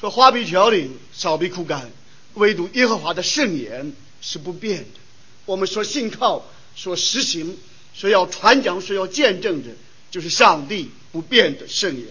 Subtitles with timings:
[0.00, 1.90] 说花比条理，少比枯干，
[2.34, 3.92] 唯独耶和华的圣言
[4.22, 5.00] 是不变的。
[5.44, 7.58] 我们说信靠，说实行，
[7.92, 9.68] 说要传讲，说要见证的，
[10.10, 12.06] 就是上帝不变的圣言。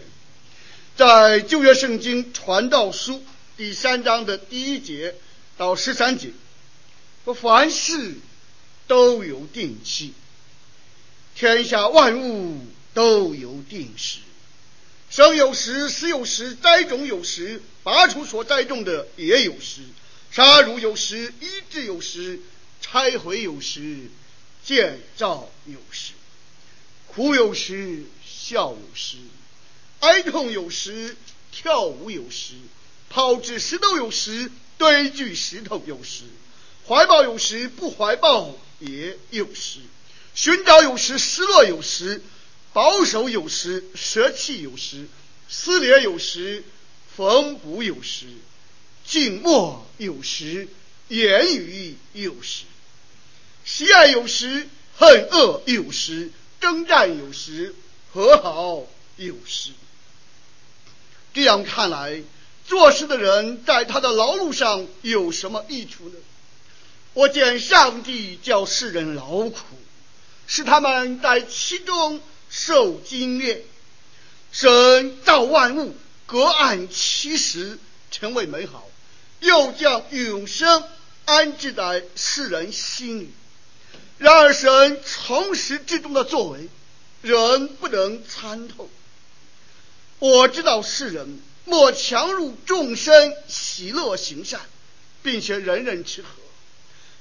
[0.95, 3.23] 在旧约圣经传道书
[3.57, 5.15] 第三章的第一节
[5.57, 6.29] 到十三节，
[7.25, 8.17] 说凡事
[8.85, 10.13] 都有定期，
[11.35, 14.19] 天下万物都有定时。
[15.09, 19.81] 生有时，死有时；栽种有时，拔除所栽种的也有时；
[20.31, 22.39] 杀戮有时，医治有时；
[22.79, 24.03] 拆毁有时，
[24.63, 26.13] 建造有时；
[27.07, 29.17] 哭有时，笑有时；
[30.01, 31.17] 哀痛有时，
[31.51, 32.53] 跳舞有时；
[33.09, 36.25] 抛掷石头有时，堆聚石头有时；
[36.87, 39.79] 怀抱有时，不怀抱也有时；
[40.35, 42.21] 寻找有时，失落有时。
[42.71, 45.05] 保守有时，舍弃有时；
[45.49, 46.63] 撕裂有时，
[47.15, 48.27] 缝补有时；
[49.05, 50.67] 静默有时，
[51.07, 52.65] 言语有时；
[53.65, 54.67] 喜爱有时，
[54.97, 56.29] 恨恶有时；
[56.61, 57.73] 征战有时，
[58.13, 58.85] 和好
[59.17, 59.71] 有时。
[61.33, 62.21] 这样看来，
[62.67, 66.15] 做事的人在他的劳碌上有什么益处呢？
[67.15, 69.57] 我见上帝叫世人劳苦，
[70.45, 72.21] 使他们在其中。
[72.49, 73.61] 受精炼，
[74.51, 77.77] 神造万物，隔岸其时
[78.11, 78.89] 成为美好，
[79.39, 80.83] 又将永生
[81.25, 83.31] 安置在世人心里。
[84.17, 86.67] 然而神从始至终的作为，
[87.21, 88.89] 人不能参透。
[90.17, 94.59] 我知道世人莫强入众生喜乐行善，
[95.21, 96.27] 并且人人吃喝，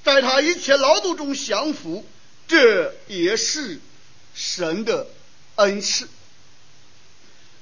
[0.03, 2.05] 在他一切劳碌中享福，
[2.49, 3.79] 这也是
[4.35, 5.07] 神的。
[5.59, 6.07] 恩赐，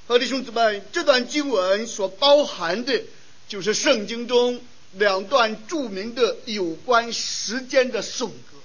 [0.07, 3.03] 和弟兄姊妹，这段经文所包含的，
[3.49, 4.61] 就是圣经中
[4.93, 8.59] 两段著名的有关时间的颂歌。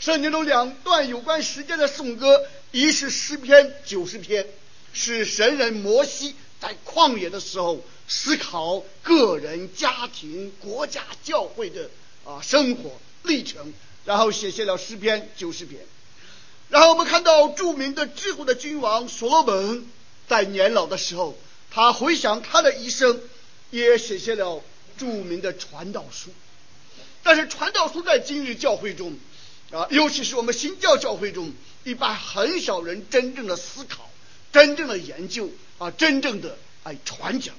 [0.00, 4.46] 圣经中两段有关时间的颂歌，一是诗篇九十篇，
[4.94, 11.90] 是神人摩西在旷野的时候思考个人、家庭、国家、教会的
[12.24, 13.74] 啊生活历程，
[14.06, 15.84] 然后写下了诗篇九十篇。
[16.68, 19.86] 然后我们看到著名的智慧的君王所罗门，
[20.28, 21.38] 在年老的时候，
[21.70, 23.20] 他回想他的一生，
[23.70, 24.62] 也写下了
[24.98, 26.30] 著名的传道书。
[27.22, 29.16] 但是传道书在今日教会中，
[29.70, 31.52] 啊，尤其是我们新教教会中，
[31.84, 34.10] 一般很少人真正的思考、
[34.52, 37.54] 真正的研究啊，真正的哎传讲。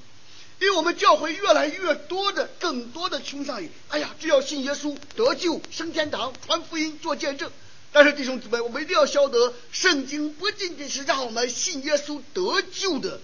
[0.60, 7.50] 因为我们教会越来越多的、更多的倾向于，哎呀，只要信耶稣得救、升天堂、传福音、做见证。
[7.92, 13.20] 但是弟兄姊妹，我们一定要晓得，圣经不仅仅是让我们信耶稣得救的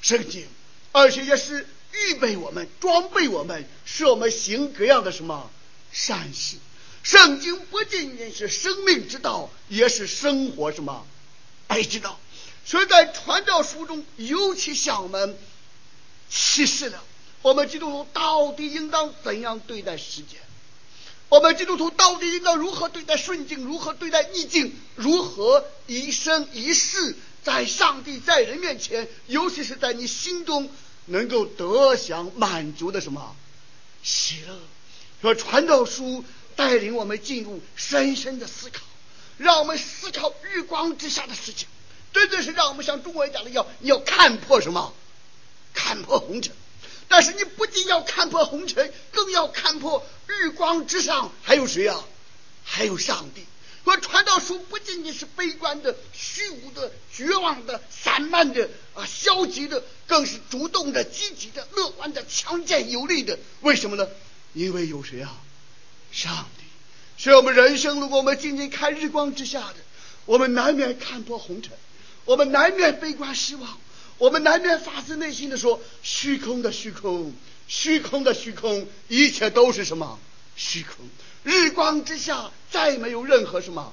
[0.00, 0.46] 圣经，
[0.90, 5.50] 而且也是预备我们、装备我们，使我们行各样的什么
[5.92, 6.56] 善事。
[7.02, 11.06] 圣经不仅仅是生命之道，也是生活什么
[11.68, 12.18] 爱之道。
[12.64, 15.36] 所以在传道书中，尤其向我们
[16.30, 17.04] 启示了
[17.42, 20.40] 我们基督徒到底应当怎样对待时间。
[21.32, 30.68] 我们基督徒到底应该如何对待顺境，如何对待逆境，如何一生一世在上帝在人面前，尤其是在你心中
[31.06, 33.34] 能够得享满足的什么
[34.02, 34.58] 喜乐？
[35.22, 36.22] 说传道书
[36.54, 38.82] 带领我们进入深深的思考，
[39.38, 41.66] 让我们思考日光之下的事情，
[42.12, 44.92] 真的是让我们像中国人讲的要你要看破什么，
[45.72, 46.54] 看破红尘。
[47.12, 52.02] 但是你不仅要看破红尘，更要看破日光之上还有谁啊？
[52.64, 53.44] 还有上帝。
[53.84, 63.38] 说传道书不仅仅是悲观的、虚无的、绝望的、散漫的啊、消极的，更是主动的、积极的、乐观的、强健有力的。
[63.60, 64.08] 为什么呢？
[64.54, 65.36] 因为有谁啊？
[66.12, 66.64] 上帝。
[67.22, 69.76] 所以我们人生，如果我们仅仅看日光之下的，
[70.24, 71.72] 我们难免看破红尘，
[72.24, 73.78] 我们难免悲观失望。
[74.22, 77.34] 我们难免发自内心的说：虚空的虚空，
[77.66, 80.16] 虚空的虚空，一切都是什么？
[80.54, 81.04] 虚空。
[81.42, 83.92] 日光之下再没有任何什么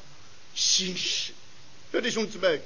[0.53, 1.33] 心事。
[1.91, 2.61] 各位弟兄姊妹，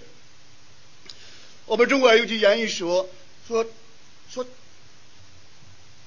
[1.65, 3.09] 我们中国有句谚语说：
[3.47, 3.65] 说
[4.29, 4.45] 说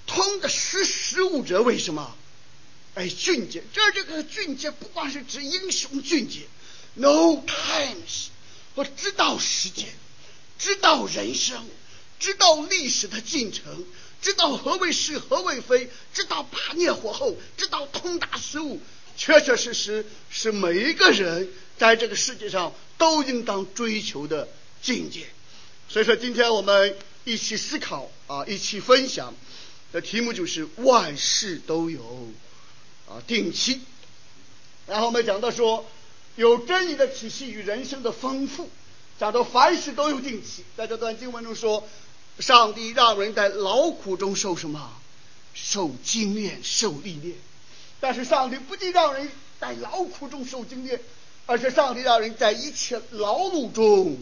[0.06, 2.14] 通的识时务者为什么？
[2.96, 3.64] 哎，俊杰。
[3.72, 6.42] 这这个俊杰不光是指英雄俊杰
[6.92, 8.26] ，no times，
[8.74, 9.88] 我知道时间。
[10.58, 11.64] 知道人生，
[12.18, 13.84] 知道历史的进程，
[14.22, 18.80] 知道何为是何为非，知道八灭火候，知道通达事物，
[19.16, 21.48] 确确实实是每一个人
[21.78, 24.48] 在这个世界上都应当追求的
[24.82, 25.26] 境界。
[25.88, 29.34] 所以说，今天我们一起思考啊，一起分享
[29.92, 32.32] 的题目就是万事都有
[33.08, 33.80] 啊定期。
[34.86, 35.88] 然后我们讲到说，
[36.36, 38.70] 有真理的体系与人生的丰富，
[39.18, 40.64] 讲到凡事都有定期。
[40.76, 41.88] 在这段经文中说，
[42.38, 44.92] 上帝让人在劳苦中受什么？
[45.54, 47.34] 受精炼，受历练。
[47.98, 51.00] 但是上帝不仅让人在劳苦中受精炼，
[51.46, 54.18] 而且上帝让人在一切劳碌中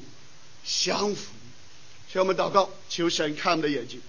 [0.64, 1.32] 享福。
[2.12, 4.00] 向我们祷告，求神看我们的眼睛。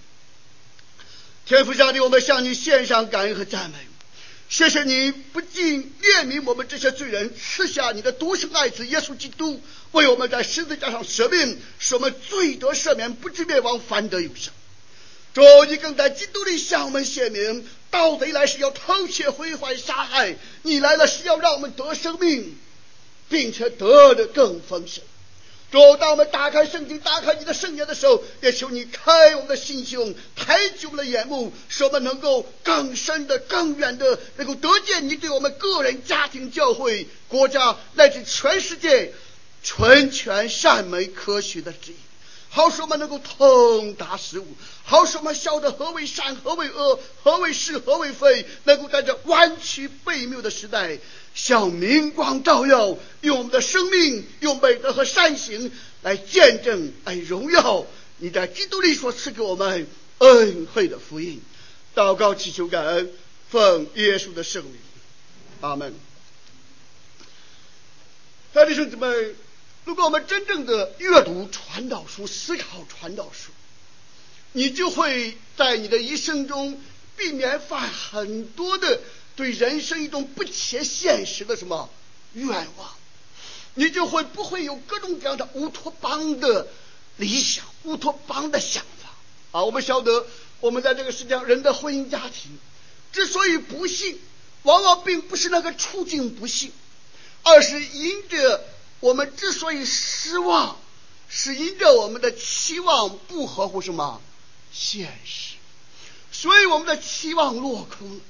[1.46, 3.76] 天父上帝，我们向你献上感恩和赞美。
[4.48, 9.60] 谢谢你不仅怜悯我们这些罪人，赐下你的独生爱子耶稣基督，
[9.90, 14.52] 为我们在十字架上舍命，使我们罪得赦免，不至灭亡，反得永生。
[15.34, 22.56] 主，你更在基督里向我们显明，盗贼来是要偷窃、毁坏、杀害，你来了是要让我们得生命，
[23.28, 25.02] 并且得的更丰盛。
[25.70, 27.44] 主，当我们打开圣经、打开你。
[27.44, 28.84] 的圣言的时候，也求你。
[28.84, 35.16] 开我们的心胸，抬举我们的眼目，使我们能够更深的、更远的，能够得见你。
[35.16, 39.12] 对我们个人、家庭、教会、国家乃至全世界
[39.62, 41.96] 纯全、善美、可许的旨意。
[42.48, 44.46] 好使我们能够通达事物，
[44.82, 50.98] 好使我们晓得何为善，何为恶，何为是，何为非，能够在这弯曲悖谬的时代，
[51.36, 55.70] 向明光照耀，用我们的生命，用美德和善行
[56.02, 57.86] 来见证，来荣耀
[58.18, 59.86] 你在基督里所赐给我们
[60.18, 61.40] 恩惠的福音。
[61.94, 63.12] 祷告祈求感恩，
[63.50, 64.74] 奉耶稣的圣名，
[65.60, 65.94] 阿门。
[68.52, 69.06] 弟兄姊妹。
[69.84, 73.52] 如果我们真正的阅读传道书、思考传道书，
[74.50, 76.82] 你就会在你的一生中
[77.16, 79.00] 避免犯很多的
[79.36, 81.88] 对人生一种不切现实的什么
[82.32, 82.94] 愿望，
[83.74, 86.66] 你就会不会有各种各样的乌托邦的
[87.16, 89.10] 理想、乌托邦的想法
[89.58, 89.62] 啊！
[89.62, 90.26] 我们晓得，
[90.60, 92.58] 我们在这个世界上人的婚姻家庭
[93.12, 94.18] 之所以不幸，
[94.62, 96.72] 往往并不是那个处境不幸，
[97.42, 98.64] 而是因着。
[99.00, 100.78] 我们之所以失望，
[101.28, 104.22] 是因着我们的期望不合乎什么
[104.72, 105.56] 现实，
[106.32, 108.20] 所以我们的期望落空，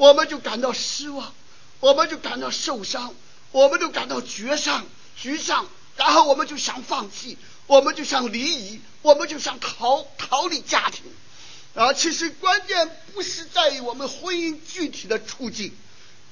[0.00, 1.34] 我们就感到失望，
[1.78, 3.14] 我们就感到受伤，
[3.52, 4.86] 我们就感到沮丧、
[5.20, 5.66] 沮丧，
[5.98, 7.36] 然后我们就想放弃，
[7.66, 11.04] 我们就想离异，我们就想逃逃离家庭。
[11.74, 15.70] 啊，其实关键不是在于我们婚姻具体的处境，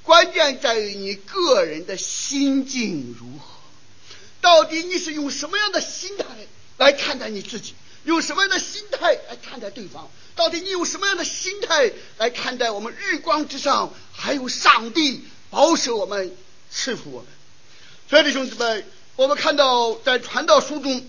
[0.02, 3.50] 关键在于你个人的心境如何。
[4.40, 6.24] 到底你是用什么样的心态
[6.78, 7.74] 来看待你自己？
[8.04, 10.10] 用什么样的心态来看待对方？
[10.38, 16.32] 到底你用什么样的心态来看待我们日光之上还有上帝保守我们、
[16.70, 17.28] 赐福我们？
[18.08, 18.84] 所以弟兄姊妹，
[19.16, 21.04] 我们看到在传道书中，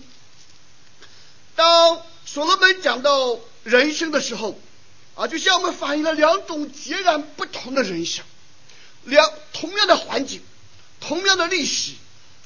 [1.54, 4.58] 当所罗门讲到人生的时候，
[5.14, 8.24] 啊，就向我们反映了两种截然不同的人生，
[9.04, 10.42] 两同样的环境，
[10.98, 11.92] 同样的历史。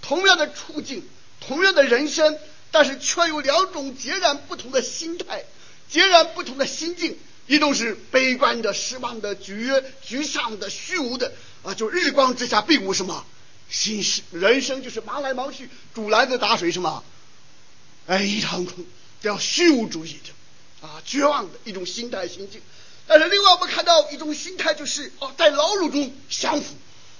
[0.02, 1.02] 同样的处境，
[1.40, 2.38] 同样的人生，
[2.70, 5.46] 但是却有两种截然不同的心态，
[5.88, 7.16] 截然不同的心境。
[7.46, 11.30] 一种是悲观的、失望的、沮沮丧的、虚无的
[11.62, 13.26] 啊，就日光之下并无什么
[13.68, 17.04] 心事，人生就是忙来忙去，竹篮子打水什么，
[18.06, 18.86] 哎，一场空，
[19.20, 22.62] 叫虚无主义的啊，绝望的一种心态心境。
[23.06, 26.74] 但是另外我们看到一种心态，就是哦，在劳碌中享福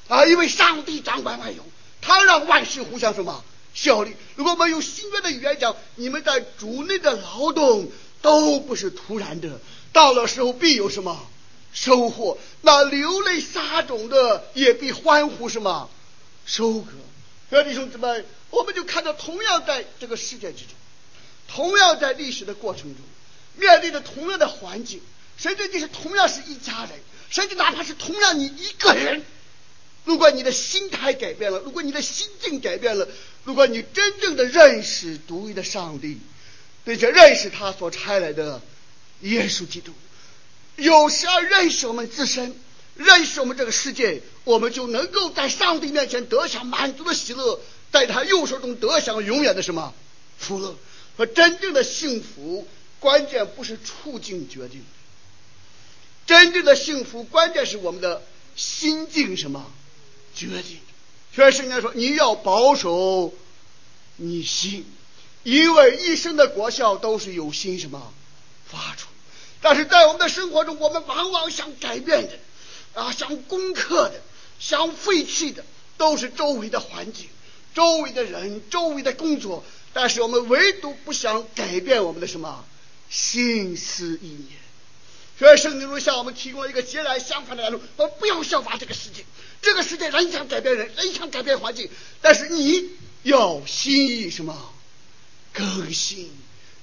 [0.08, 1.62] 啊，因为上帝掌管万有。
[2.00, 4.14] 他让万事互相什么效力？
[4.36, 7.90] 如果我们用新约的语言讲，你们在主内的劳动
[8.24, 9.60] 都不是突然的，
[9.92, 11.28] 到了时候必有什么
[11.74, 12.38] 收获。
[12.62, 15.90] 那流泪撒种的也必欢呼什么
[16.46, 16.92] 收割。
[17.50, 20.68] 各位弟兄姊妹，我们就看到，同样在这个世界之中，
[21.48, 23.04] 同样在历史的过程中，
[23.56, 25.02] 面对着同样的环境，
[25.36, 26.92] 甚至你是同样是一家人，
[27.28, 29.22] 甚至哪怕是同样你一个人。
[30.06, 33.06] 如果你的心态改变了，如果你的心境改变了，
[33.44, 36.18] 如果你真正的认识独一的上帝，
[36.84, 38.60] 并且认识他所差来的
[39.20, 39.92] 耶稣基督，
[40.76, 42.54] 有时而认识我们自身，
[42.96, 47.60] 认识我们这个世界，我们就能够在上帝面前得享满足的喜乐，
[47.90, 49.94] 在他右手中得享永远的什么
[50.38, 50.76] 福乐
[51.16, 52.66] 和真正的幸福。
[53.00, 54.82] 关键不是处境决定，
[56.26, 58.22] 真正的幸福关键是我们的
[58.56, 59.70] 心境什么。
[60.34, 60.80] 决定，
[61.32, 63.32] 所以圣经说，你要保守
[64.16, 64.84] 你心，
[65.44, 68.12] 因为一生的果效都是由心什么
[68.66, 69.06] 发出。
[69.60, 72.38] 但是在我们的生活中，我们往往想改变的
[73.00, 74.20] 啊，想攻克的，
[74.58, 75.64] 想废弃的，
[75.96, 77.28] 都是周围的环境、
[77.74, 79.64] 周围的人、周围的工作。
[79.92, 82.64] 但是我们唯独不想改变我们的什么
[83.08, 84.58] 心思意念。
[85.38, 89.24] 所以圣经中向我们提供了一个截然相反的来路：我们不要效法这个世界，
[89.62, 91.88] 这个世界人想改变人，人想改变环境，
[92.20, 92.90] 但是你
[93.22, 94.73] 要心意什么
[95.54, 96.30] 更新，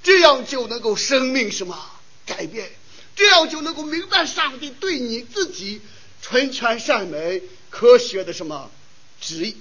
[0.01, 1.77] 这样就能够生命什么
[2.25, 2.71] 改变，
[3.15, 5.81] 这样就能够明白上帝对你自己
[6.21, 8.71] 纯全善美科学的什么
[9.21, 9.57] 旨意。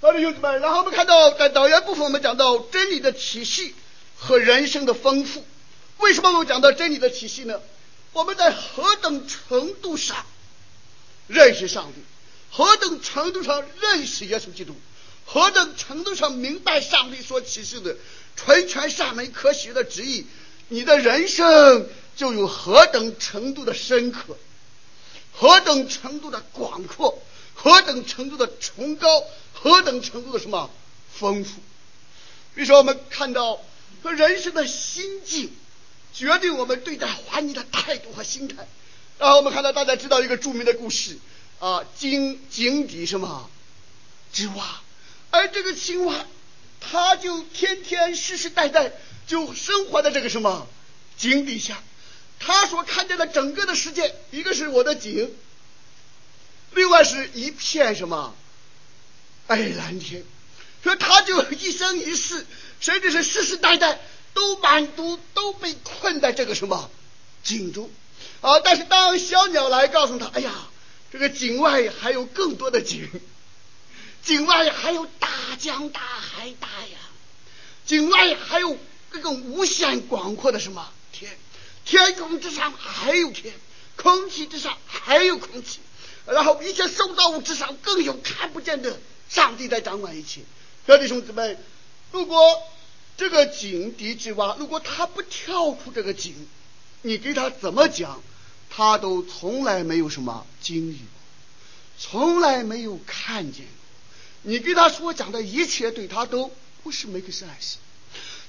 [0.00, 3.74] 好的，兄弟们，然后我们看到在导言部分，我们讲到真理的体系
[4.16, 5.44] 和人生的丰富。
[5.98, 7.60] 为什么我们讲到真理的体系呢？
[8.12, 10.24] 我们在何等程度上
[11.26, 12.00] 认识上帝，
[12.50, 14.74] 何等程度上认识耶稣基督，
[15.26, 17.96] 何等程度上明白上帝所启示的
[18.36, 20.26] 纯全善美科学的旨意，
[20.68, 24.38] 你的人生就有何等程度的深刻，
[25.32, 27.22] 何等程度的广阔，
[27.54, 30.70] 何等程度的崇高，何等程度的什么
[31.12, 31.60] 丰富。
[32.54, 33.60] 比如说，我们看到
[34.02, 35.52] 和人生的心境。
[36.14, 38.66] 决定我们对待环境的态度和心态。
[39.18, 41.18] 然后我们看到大家知道一个著名的故事
[41.58, 43.50] 啊，井井底什么
[44.32, 44.80] 之蛙，
[45.30, 46.26] 而这个青蛙，
[46.80, 48.92] 它就天天世世代代
[49.26, 50.66] 就生活在这个什么
[51.18, 51.82] 井底下。
[52.38, 55.30] 它所看见的整个的世界，一个是我的井，
[56.72, 58.34] 另外是一片什么
[59.46, 60.24] 哎蓝天。
[60.82, 62.46] 所以它就一生一世，
[62.80, 63.98] 甚至是世世代代。
[64.36, 66.90] 都满足，都被困在这个什么
[67.42, 67.90] 井中
[68.42, 68.60] 啊！
[68.60, 70.52] 但是当小鸟来告诉他：“哎呀，
[71.10, 73.08] 这个井外还有更多的井，
[74.26, 77.00] 井外还有大江大海大洋，
[77.86, 78.76] 井外还有
[79.12, 81.38] 这个无限广阔的什么天，
[81.84, 83.54] 天空之上还有天，
[83.94, 85.78] 空气之上还有空气，
[86.26, 90.40] 然后一切受造物之上更有看不见的上帝在掌管一切。”
[90.86, 91.56] 弟兄弟们，
[92.10, 92.60] 如果
[93.16, 96.48] 这个井底之蛙，如果他不跳出这个井，
[97.02, 98.20] 你给他怎么讲，
[98.70, 101.06] 他都从来没有什么经历过，
[101.96, 103.64] 从来没有看见。
[104.42, 106.50] 你跟他所讲的一切，对他都
[106.82, 107.78] 不是没个善心。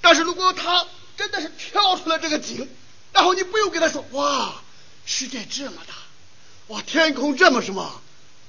[0.01, 0.85] 但是如果他
[1.17, 2.69] 真的是跳出了这个井，
[3.13, 4.61] 然后你不用给他说，哇，
[5.05, 5.93] 世界这么大，
[6.67, 8.01] 哇，天空这么什么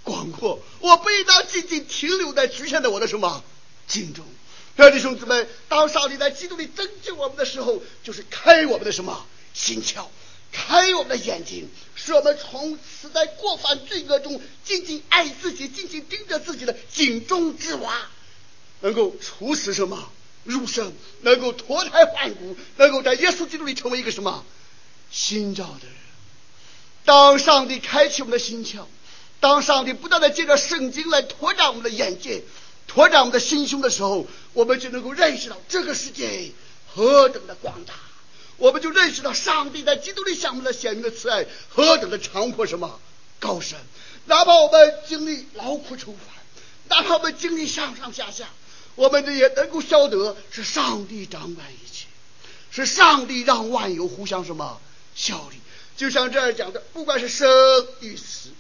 [0.03, 3.43] 广阔，我不应当仅仅停留在局限在我的什么
[3.87, 4.25] 井中。
[4.93, 10.07] 弟兄姊妹，当上帝在基督里拯救我们的时候，就是开我们的什么心窍，
[10.53, 18.09] 开我们的眼睛，使我们从此在过犯罪恶中，紧紧爱自己，紧紧盯着自己的井中之蛙，
[18.81, 20.11] 能够出死什么
[20.45, 24.45] 入生，能够脱胎换骨，能够在耶稣基督里成为一个什么
[25.11, 25.95] 新造的人。
[27.05, 28.85] 当上帝开启我们的心窍，
[29.41, 32.43] 当上帝不断地借着圣经来拓展我们的眼界。
[32.87, 36.53] 拓展我们的心胸的时候，我们就能够认识到这个世界
[36.87, 37.93] 何等的广大，
[38.59, 43.01] 我们就认识到上帝在基督里向我们的显明的慈爱何等的长阔什么
[43.41, 43.79] 高深。
[44.27, 46.21] 哪怕我们经历劳苦愁烦，
[46.89, 48.49] 哪怕我们经历上上下下，
[48.95, 52.07] 我们这也能够晓得是上帝掌管一切，
[52.71, 54.81] 是上帝让万有互相什么
[55.15, 55.57] 效力。
[55.97, 57.49] 就像这儿讲的，不管是生
[58.01, 58.51] 与死，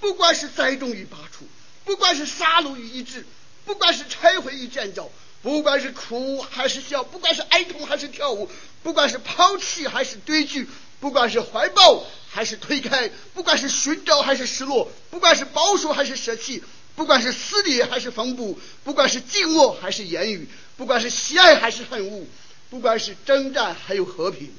[0.00, 1.44] 不管是栽种与拔除，
[1.84, 3.26] 不管是杀戮与医治。
[3.64, 5.10] 不管是拆毁与建造，
[5.42, 8.50] 不管是哭还是笑，不管是哀痛还是跳舞，
[8.82, 16.64] 不管是抛弃还是堆聚，不管是怀抱还是推开，不管是寻找还是失落，不管是保守还是舍弃，
[16.96, 22.26] 不管是撕裂还是缝补，不管是静默还是言语，不管是喜爱还是恨恶，
[22.68, 24.52] 不管是征战还有和平，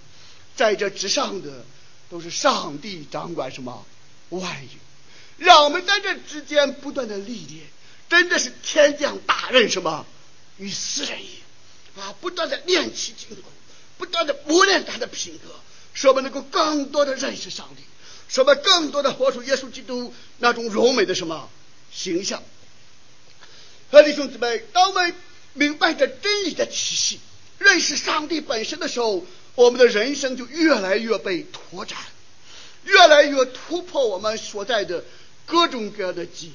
[0.56, 1.66] 在这之上的
[2.10, 3.86] 都是上帝掌管什么
[4.30, 7.66] 万有，让我们在这之间不断的历练。
[8.10, 10.06] 真的是天降大任什么
[10.58, 11.30] 于斯人一
[11.98, 12.16] 样啊！
[12.22, 13.50] 不断的练其筋骨，
[13.98, 15.56] 不断的磨练他的品格，
[15.94, 17.84] 使我们能够更多的认识上帝，
[18.28, 21.50] 使我们更多的活出耶稣基督那种柔美的什么
[21.92, 22.44] 形象。
[23.90, 25.14] 和弟兄姊妹，当我们
[25.54, 27.20] 明白着真理的体系，
[27.58, 31.98] 认识上帝本身的时候，我们的人生就越来越被拓展，
[32.84, 35.04] 越来越突破我们所在的
[35.46, 36.54] 各种各样的记忆。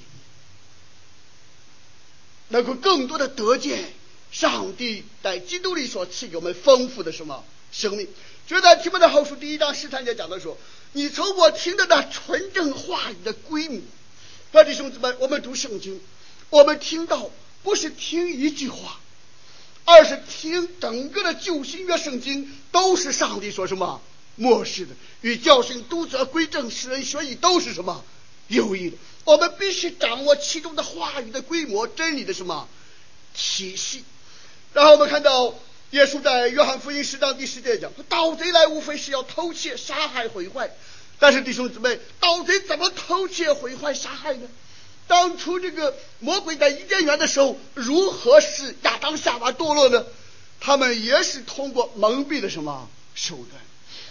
[2.49, 3.93] 能够更多的得见
[4.31, 8.09] 上帝在基督里所赐给我们丰富的什么生命？
[8.47, 10.59] 就在提摩太后书第一章十三节讲的说
[10.93, 13.81] ：“你从我听的那纯正话语的规模。”
[14.65, 15.99] 弟兄弟们，我们读圣经，
[16.51, 17.31] 我们听到
[17.63, 19.01] 不是听一句话，
[19.87, 24.03] 而是听整个的旧新约圣经都是上帝说什么
[24.37, 28.05] 默示的，与教训、督责、归正、使人学义都是什么
[28.49, 28.97] 有益的。
[29.25, 32.69] 我们必须掌握其中的话语的规模、真理的什么
[33.35, 34.05] 体系。
[34.73, 35.55] 然后我们看到
[35.91, 40.71] 耶稣在约翰福音十章第十节讲：“盗贼来无非是要偷窃、杀害、毁坏。”
[41.21, 44.49] 但是弟兄姊妹，盗贼怎么偷窃、毁坏、杀害呢？
[45.07, 50.05] 当初这个魔鬼在伊甸园的时候，如何使亚当夏娃堕落呢？
[50.59, 53.63] 他们也是通过蒙蔽的什么手段？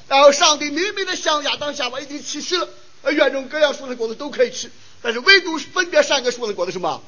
[0.07, 2.69] 然后上帝明明的向亚当夏娃已经启示了，
[3.01, 4.69] 呃，园中各样树的果子都可以吃，
[5.01, 7.03] 但是唯独分别善恶树的果子什么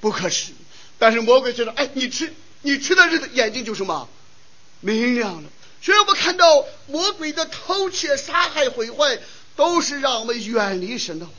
[0.00, 0.52] 不可吃。
[0.98, 4.08] 但是魔鬼觉得，哎，你吃，你吃的日子眼睛就什么
[4.80, 5.48] 明亮了。
[5.80, 9.20] 所以我们看到魔鬼的偷窃、杀害、毁坏，
[9.54, 11.32] 都是让我们远离神的话，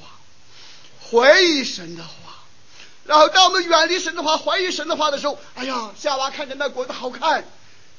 [1.12, 2.10] 怀疑神的话。
[3.06, 7.44] 然后当我们远离神的话、怀疑神的话的时候，哎呀，夏娃看着那果子好看、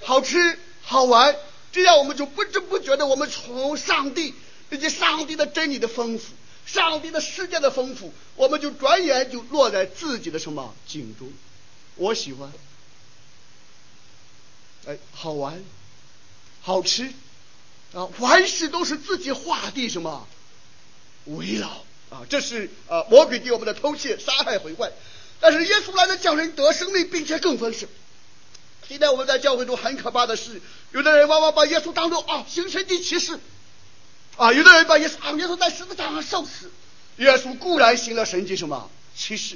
[0.03, 1.37] 好吃、好玩，
[1.73, 4.35] 这样我们就不知不觉的，我们从上帝
[4.71, 6.33] 以及上帝的真理的丰富、
[6.73, 11.33] 上帝的世界的丰富，我们就转眼就落在自己的什么井中。
[11.97, 12.53] 我喜欢，
[14.87, 15.63] 哎，好玩。
[16.63, 17.11] 好吃
[17.95, 18.07] 啊！
[18.19, 20.29] 凡事都是自己画地什么
[21.25, 21.69] 围绕
[22.11, 22.21] 啊！
[22.29, 24.93] 这是啊魔鬼给我们的偷窃、杀害、毁坏。
[25.41, 27.89] 但是耶稣来了，叫人得生命，并且更丰盛。
[28.87, 30.61] 今天我们在教会中很可怕的是，
[30.93, 33.41] 有的人往往把耶稣当做啊行神迹奇事
[34.41, 36.71] 啊，有的人把耶稣啊耶稣在十字架上受死。
[37.19, 39.55] 耶稣固然行了神迹什么其实，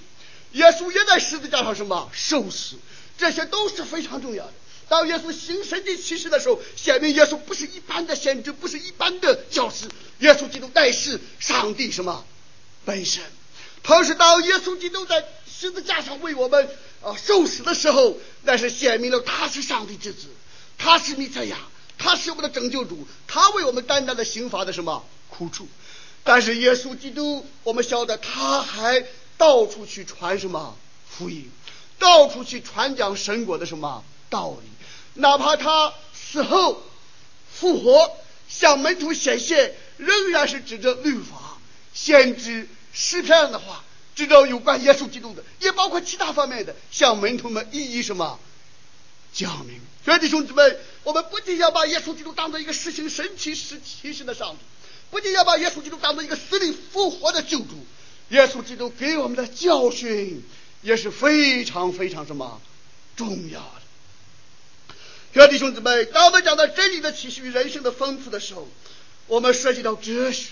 [0.53, 2.77] 耶稣也在十字架上什么受死，
[3.17, 4.53] 这些都是非常重要的。
[4.87, 9.89] 当耶稣行神迹奇事的时候，显明耶稣不是一般的先知，不是一般的教师。
[10.19, 12.23] 耶稣基督乃是上帝什么
[12.85, 13.23] 本身？
[13.83, 16.69] 同时，当耶稣基督在十字架上为我们
[17.03, 20.27] 啊受死的时候，那是显明了他是上帝之子，
[20.77, 21.57] 他是弥赛亚，
[21.99, 25.05] 他是我们的拯救主，他为我们担当的刑罚的什么？
[25.29, 25.67] 苦楚。
[26.23, 29.05] 但是耶稣基督，我们晓得他还
[29.37, 30.77] 到处去传什么？
[31.09, 31.51] 福音，
[31.99, 34.03] 到处去传讲神国的什么？
[34.31, 34.69] 道理。
[35.15, 36.83] 哪怕他死后
[37.53, 38.11] 复活，
[38.49, 41.59] 向门徒显现，仍然是指着律法、
[41.93, 43.85] 先知、诗篇的话，
[44.17, 48.41] 指着有关耶稣基督的，也包括其他方面的，向门徒们一一什么？
[49.35, 49.81] 讲明。
[50.05, 50.63] 兄弟兄姊妹，
[51.03, 54.59] 我们不仅要把耶稣基督当做一个实行神奇事奇事的上帝，
[55.11, 57.87] 不仅要把耶稣基督当做一个死里复活的救主，
[58.29, 60.45] 耶稣基督给我们的教训
[60.83, 62.61] 也是非常非常什么
[63.17, 64.95] 重要的。
[65.33, 68.69] 兄弟兄姊妹，当我们讲到真理的启示与人生的丰富的时候，
[69.27, 70.51] 我们涉及到哲学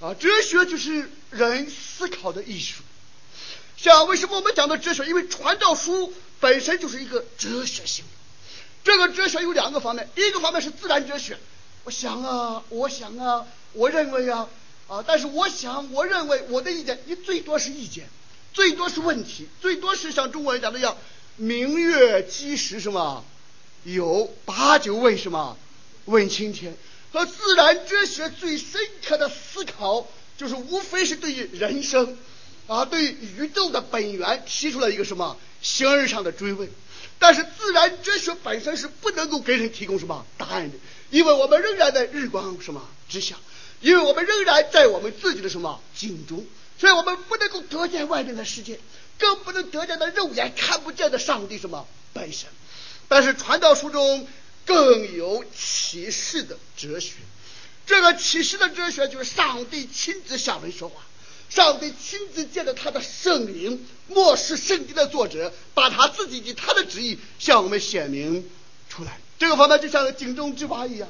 [0.00, 2.82] 啊，哲学就是人思考的艺术。
[3.84, 5.04] 讲为什么我们讲到哲学？
[5.04, 8.02] 因为传道书本身就是一个哲学性。
[8.82, 11.36] 这个哲学有两个方面，第一个方面是自然哲学。
[11.84, 14.48] 我想啊，我想啊，我认为啊
[14.88, 18.08] 啊，但是我想，我认为我的意见，你最多是意见，
[18.54, 20.96] 最多是问题，最多是像中国人讲的一样。
[21.36, 23.22] 明月几时什么
[23.82, 24.34] 有？
[24.46, 25.58] 把酒问什么
[26.06, 26.74] 问青天？
[27.12, 30.06] 和自然哲学最深刻的思考，
[30.38, 32.16] 就是无非是对于人生
[32.66, 36.70] 啊，对宇宙的本源提出了一个什么形而上的追问。
[37.18, 40.76] 但是自然哲学本身是不能够给人提供什么答案的，
[41.10, 43.36] 因为我们仍然在日光什么之下，
[43.80, 46.44] 因为我们仍然在我们自己的什么井中，
[46.78, 48.78] 所以我们不能够得见外面的世界。
[49.16, 52.48] 更不能得见的肉眼看不见的上帝什么本身，
[53.06, 54.26] 但是传道书中
[54.66, 57.12] 更有启示的哲学。
[57.86, 61.00] 这个启示的哲学就是上帝亲自向人说话，
[61.50, 68.48] 上帝亲自借着他的圣灵，默示圣经的作者，把他自己及他的旨意向我们显明
[68.88, 69.18] 出来。
[69.38, 71.08] 这个方面就像井中之蛙一样，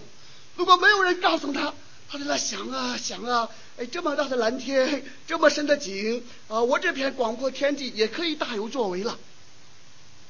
[0.56, 1.74] 如果没有人告诉他，
[2.08, 3.48] 他在那想啊想啊。
[3.76, 6.62] 哎，这么大的蓝天， 这么深的井啊！
[6.62, 9.18] 我这片广阔天地也可以大有作为了。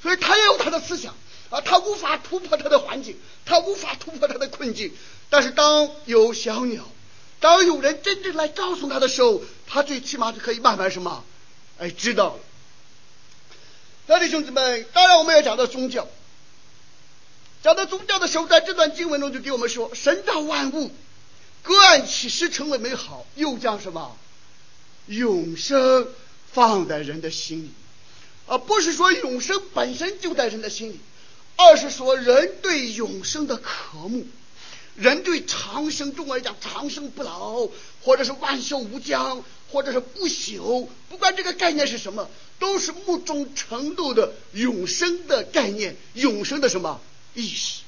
[0.03, 1.15] 所以他也有他的思想
[1.51, 4.95] 啊，他无法突破他的环境，他无法突破他的困境。
[5.29, 6.91] 但是当有小鸟，
[7.39, 11.25] 当有人真正来告诉他的时候，他最起码是可以慢慢什么，
[11.79, 12.41] 哎，知道了。
[14.07, 16.07] 那弟兄姊妹，当然我们要讲到宗教。
[17.63, 20.91] 讲到宗教的时候，在这段经文中就给我们说，神造万物。
[21.63, 24.19] 各按其时成为美好，又将什么
[25.07, 26.07] 永生
[26.53, 27.71] 放在人的心里，
[28.47, 31.01] 而不是说永生本身就在人的心里，
[31.57, 34.27] 而是说人对永生的渴慕，
[34.95, 37.67] 人对长生，中国人讲长生不老，
[38.05, 47.01] 或者是万寿无疆，或者是不朽，不管这个概念是什么，都是某种程度的永生的概念，永生的什么
[47.35, 47.81] 意识。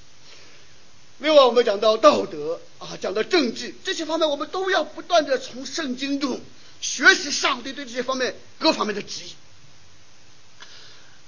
[1.19, 6.41] 另外，我们讲到道德啊，讲到政治这些方面，我们都要不断的从圣经中
[6.81, 9.31] 学习上帝对这些方面各方面的指引。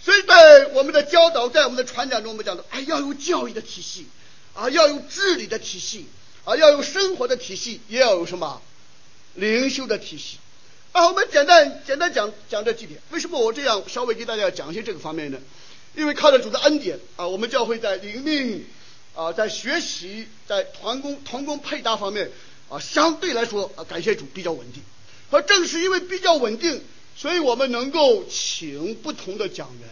[0.03, 4.07] 所以在我们的教导，在我们的传讲中，我们讲的，哎，要有教育的体系，
[4.55, 6.07] 啊，要有治理的体系，
[6.44, 8.62] 啊，要有生活的体系，也要有什么
[9.38, 10.38] 灵修的体系。
[10.92, 13.01] 啊，我们简单简单讲讲这几点。
[13.11, 15.38] 为什么我这样稍微给大家讲一些这个方面呢？
[15.94, 18.64] 因为靠着主的恩典啊，我们教会在灵命
[19.14, 22.31] 啊，在学习，在团工团工配搭方面
[22.68, 24.83] 啊，相对来说啊，感谢主比较稳定。
[25.31, 26.83] 而正是因为比较稳定，
[27.16, 29.88] 所以我们能够请不同的讲员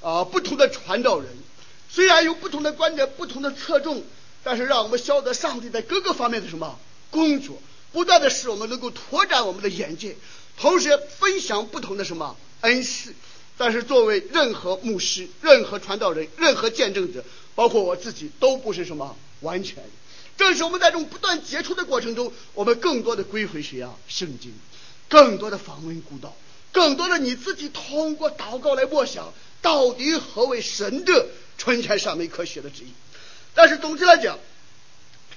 [0.00, 1.28] 啊，不同的传道人，
[1.90, 4.04] 虽然有不同的观点、不同的侧重，
[4.44, 6.78] 但是让我们晓得上帝在各个方面的什么
[7.10, 7.60] 工作。
[7.92, 10.16] 不断的使我们能够拓展我们的眼界，
[10.56, 13.14] 同时分享不同的什么恩赐。
[13.58, 17.22] 但是作为任何牧师、任何传道人、任何见证者，
[17.54, 19.84] 包括我自己，都不是什么完全。
[20.38, 23.94] 正是我们在这种不断接触的过程中，我们更多的归回谁啊？
[24.08, 24.52] 圣经，
[25.08, 26.34] 更多的访问古道，
[26.72, 31.26] 更多的你自己通过祷告来默想，到底何为神的
[31.58, 32.92] 纯全善美可学的旨意。
[33.54, 34.38] 但是总之来讲，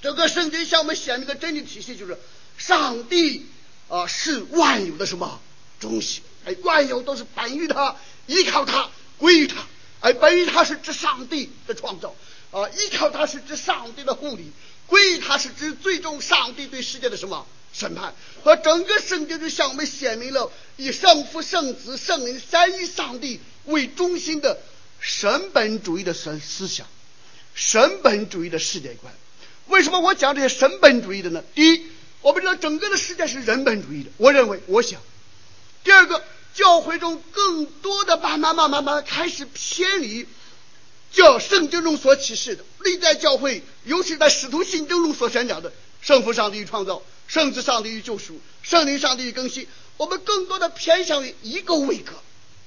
[0.00, 2.18] 整个圣经向我们显明的真理体系就是。
[2.58, 3.46] 上帝
[3.88, 5.40] 啊，是万有的什么
[5.78, 6.22] 中心？
[6.44, 8.88] 哎，万有都是本于他，依靠他，
[9.18, 9.66] 归于他。
[10.00, 12.14] 哎，本于他是指上帝的创造
[12.52, 14.52] 啊，依靠他是指上帝的护理，
[14.86, 18.14] 归于他是指最终上帝对世界的什么审判。
[18.44, 24.58] 和整个圣经就向我们显明了以圣父、圣子、圣灵三一上帝为中心的
[25.00, 26.86] 神本主义的思思想，
[27.54, 29.12] 神本主义的世界观。
[29.66, 31.42] 为什么我讲这些神本主义的呢？
[31.54, 31.86] 第一。
[32.26, 35.00] 我们知道整个的世界是人本主义的，我认为，我想，
[35.84, 40.26] 第二个，教会中更多的慢慢慢慢慢开始偏离，
[41.12, 52.12] 叫圣经中所启示的历代教会，尤其在使徒信经中所宣讲的圣父上帝与创造，圣子上帝与救赎，圣灵上帝与更新，我们更多的偏向于一个位格。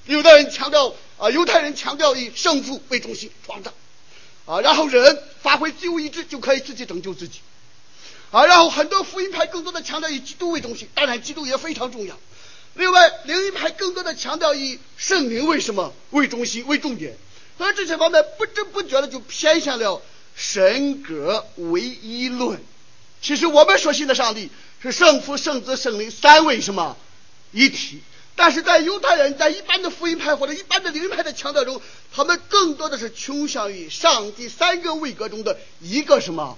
[0.06, 3.74] 有的人强调啊，犹太人强调以圣父为中心创造，
[4.46, 7.42] 啊，然后人发挥自由意志就可以自己拯救自己。
[8.32, 12.18] 啊，然后很多福音派更多的强调以基督为中心，当然基督也非常重要。
[12.76, 17.18] 另外，灵恩派更多的强调以圣灵为什么为中心为重点，
[17.58, 20.02] 而这些方面不知不觉的就偏向了
[20.36, 22.62] 神格唯一论。
[23.22, 24.50] 其实我们所信的上帝
[24.82, 26.96] 是圣父、圣子、圣灵三位什么
[27.52, 28.02] 一体，
[28.36, 31.82] 但是在犹太人在一般的福音派或者一般的灵恩派的强调中，
[32.14, 36.58] 他们更多的是倾向于上帝三个位格中的一个什么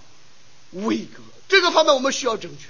[0.72, 1.24] 位格。
[1.52, 2.70] 这个方面我们需要整全，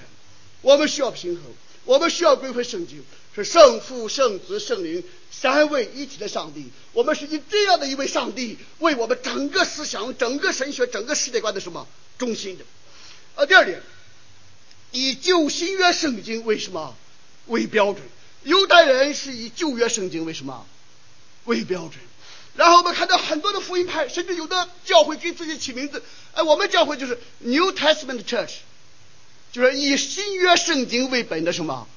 [0.62, 1.44] 我们需要平衡，
[1.86, 6.72] 我们需要归回圣经，是圣父、圣子、圣灵三位一体的上帝。
[6.92, 12.66] 我们是以这样的一位上帝为我们整个思想、整个神学、整个世界观的什么中心的。
[13.36, 13.84] 呃，第二点，
[14.90, 16.98] 以旧新约圣经为什么
[17.46, 18.02] 为标准？
[18.42, 20.66] 犹太人是以旧约圣经为什么
[21.46, 21.94] 为标准？
[22.56, 26.02] 然后我们看到很多的福音派，甚至有的教会给自己起名字，
[26.34, 28.56] 哎，我们教会就是 New Testament Church。
[29.52, 31.88] 就是以新约圣经为本的什么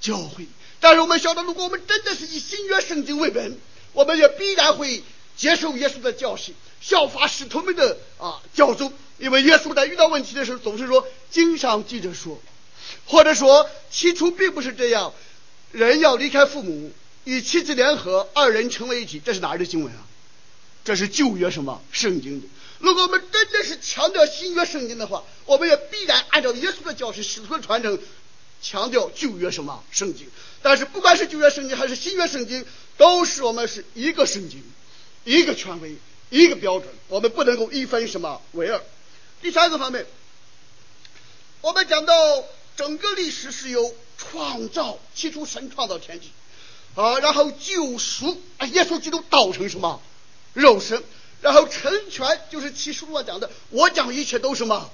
[0.00, 0.46] 教会？
[0.80, 3.56] 但是我们晓得，如果我们真的是以新约圣经为本，
[3.92, 5.02] 我们也必然会
[5.36, 8.92] 接受耶稣的教训，效法使徒们的啊教宗。
[9.18, 12.42] 因为耶稣在遇到问题的时候，总是说经上记着说，
[13.06, 15.14] 或者说起初并不是这样，
[15.70, 16.92] 人要离开父母，
[17.24, 19.22] 与妻子联合，二人成为一体。
[19.24, 20.02] 这是哪儿的经文啊？
[20.84, 22.48] 这是旧约什么圣经的？
[22.82, 27.96] 如果我们真的是强调新约圣经的话，我们也必然按照耶稣的教训、使徒的传承，
[28.60, 30.28] 强调旧约什么圣经。
[30.62, 32.66] 但是不管是旧约圣经还是新约圣经，
[32.96, 34.64] 都是我们是一个圣经，
[35.22, 35.94] 一个权威，
[36.28, 38.82] 一个标准，我们不能够一分什么为二。
[39.40, 40.04] 第三个方面，
[41.60, 42.14] 我们讲到
[42.76, 46.32] 整个历史是由创造，起初神创造天地，
[46.96, 50.02] 啊，然后救赎，啊，耶稣基督道成什么
[50.52, 51.00] 肉身。
[51.42, 54.90] 然后成全就是启示录讲的，我讲一切都什么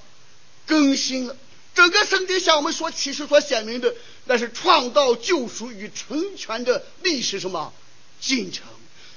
[0.65, 1.35] 更新了。
[1.75, 3.93] 整个圣经向我们所启示、所显明的，
[4.25, 7.71] 那是创造、救赎与成全的历史什么
[8.19, 8.65] 进程。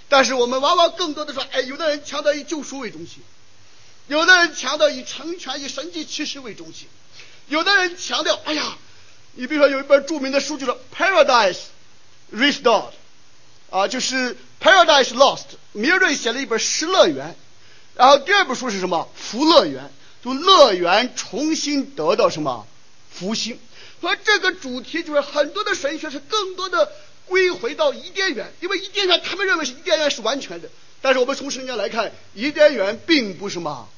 [0.09, 3.23] 但是我们往往更多的说，哎，有的人强调以救赎为中心，
[4.09, 6.87] 有的人强调以成全、以神迹启示为中心，
[7.49, 8.77] 有的人强调，哎呀，
[9.33, 11.61] 你比如说有一本著名的书，就是《Paradise
[12.33, 12.91] Restored》，
[13.73, 14.37] 啊，就是。
[14.63, 17.31] Paradise Lost，米瑞写了一本《失乐园》，
[17.97, 19.09] 然后第二本书是什么？
[19.21, 19.91] 《福乐园》，
[20.25, 22.65] 就乐园重新得到什么
[23.11, 23.59] 福星。
[24.01, 26.93] 所以这个主题就是很多的神学是更多的
[27.27, 30.69] 归回到伊甸园，因为伊甸园他们认为是伊甸园是完全的，
[31.01, 33.89] 但是我们从圣经来看，伊甸园并不是什么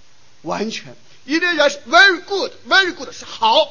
[0.40, 3.68] 完全，伊甸园是 very good，very good 是好，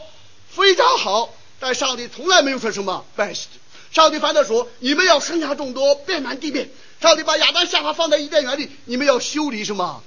[0.48, 3.46] 非常好，但上帝从来没有说什么 best。
[3.94, 10.04] 上帝反倒说：“你们要生养众多，遍满地面。”上帝把亚当夏娃放在伊甸园里，你们要修理什么？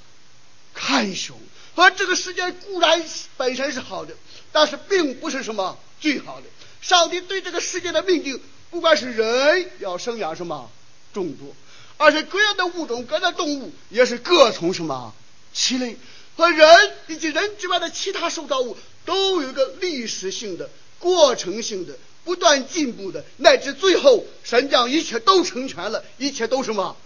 [0.75, 1.39] 看守。
[1.77, 3.05] 而这个世界固然
[3.37, 4.15] 本身是好的，
[4.51, 6.47] 但是并不是什么最好的。
[6.81, 10.71] 上帝对这个世界的命定，不管是人要生养什么
[11.15, 11.55] 众多，
[11.97, 15.15] 而且各样的物种、各样的动物也是各从什么
[15.53, 15.97] 其类，
[16.37, 16.67] 和人
[17.07, 21.95] 以及人之外的其他受造物都有一个历史性的、过程性的。
[22.27, 26.97] 不断进步的，乃至最后，神将一切都成全了，一切都什么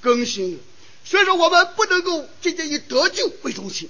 [0.00, 0.58] 更新了。
[1.04, 3.88] 所以说，我们不能够仅仅以得救为中心，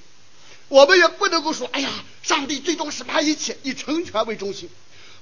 [0.68, 1.90] 我们也不能够说，哎呀，
[2.22, 4.70] 上帝最终是把一切以成全为中心，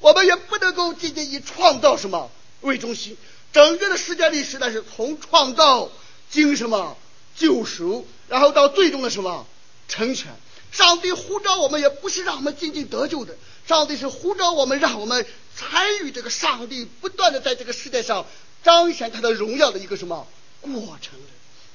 [0.01, 3.17] 我们也不能够仅仅以创造什么为中心。
[3.53, 5.91] 整个的世界历史呢，是从创造
[6.31, 6.97] 经什么？
[7.35, 9.47] 救赎，然后到最终的什么？
[9.89, 10.35] 成全。
[10.73, 13.35] 上帝呼召我们，也不是让我们仅仅得救的，
[13.67, 15.27] 上帝是呼召我们，让我们。
[15.59, 18.27] 参与这个上帝不断的在这个世界上
[18.63, 20.29] 彰显他的荣耀的一个什么
[20.61, 21.15] 过程，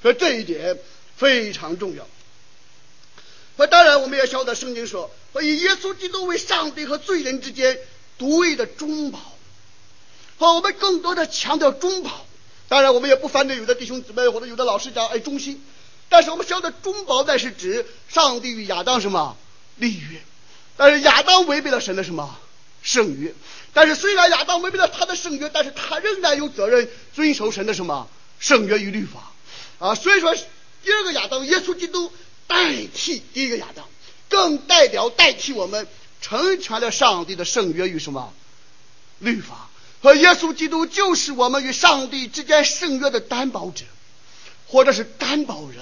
[0.04, 0.78] 所以这一点
[1.18, 2.08] 非常重要。
[3.56, 5.10] 那当然，我们也晓得圣经说，
[5.42, 7.80] 以耶稣基督为上帝和罪人之间
[8.20, 9.20] 独一的中保。
[10.38, 12.28] 好，我们更多的强调中保。
[12.68, 15.66] 当然，我们也不反对有的弟兄姊妹或者有的老师讲哎忠心，
[16.08, 19.36] 但是我们晓得中保乃是指上帝与亚当什么
[19.78, 20.22] 立约，
[20.78, 22.40] 但是亚当违背了神的什么
[22.82, 23.34] 圣约。
[23.74, 29.32] 但是虽然亚当违背了他的圣约，但是他仍然有责任遵守神的什么圣约与律法
[29.80, 29.96] 啊。
[29.96, 30.36] 所以说，
[30.84, 32.12] 第二个亚当耶稣基督
[32.48, 33.86] 代替第一个亚当，
[34.30, 35.88] 更代表代替我们
[36.22, 38.34] 成全了上帝的圣约与什么
[39.20, 39.70] 律法。
[40.02, 43.86] 和耶稣基督就是我们与上帝之间圣约的担保者，
[44.68, 45.78] 或者是担保人。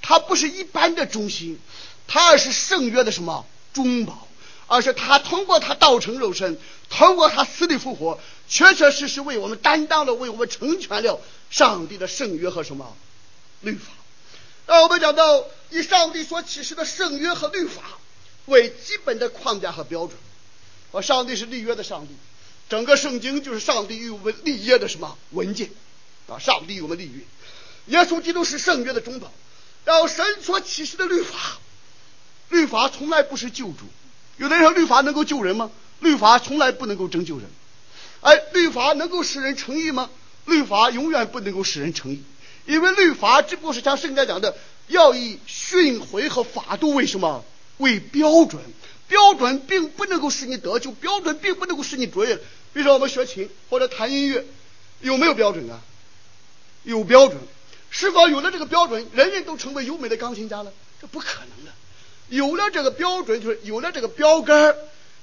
[0.00, 1.58] 他不是一般的忠心，
[2.06, 4.26] 他而是圣约的什么中保。
[4.72, 6.56] 而是他通过他道成肉身，
[6.90, 12.96] 通过他死里复活，确确实实为我们担当了，为我们成全了上帝的圣约和什么
[13.62, 13.90] 律法。
[14.68, 17.82] 那我们讲到以上帝所启示的圣约和律法
[18.46, 20.16] 为基本的框架和标准，
[20.92, 22.14] 啊上帝是立约的上帝，
[22.68, 25.68] 整个圣经就是上帝与我们立约的什么文件
[26.28, 26.38] 啊？
[26.38, 27.24] 上帝与我们立约，
[27.86, 29.32] 耶稣基督是圣约的中保，
[29.84, 31.58] 然后神所启示的律法，
[32.50, 33.86] 律法从来不是救主。
[34.36, 35.70] 有的人说律法能够救人吗？
[36.00, 37.46] 律法从来不能够拯救人。
[38.20, 40.10] 哎，律法能够使人称义吗？
[40.46, 42.22] 律法永远不能够使人称义，
[42.66, 44.56] 因为律法只不过是像圣经讲的，
[44.88, 47.44] 要以训诲和法度为什么
[47.78, 48.60] 为标准？
[49.08, 52.36] 标准并不能够使你得救，标准并不能够使你卓越。
[52.36, 54.44] 比如说我们学琴或者弹音乐，
[55.00, 55.80] 有没有标准啊？
[56.84, 57.38] 有标准。
[57.90, 60.72] 是否有了这个标准，人人都成为优美的钢琴家了？
[61.00, 61.72] 这不可能的。
[62.30, 64.74] 有了这个标准，就是有了这个标杆，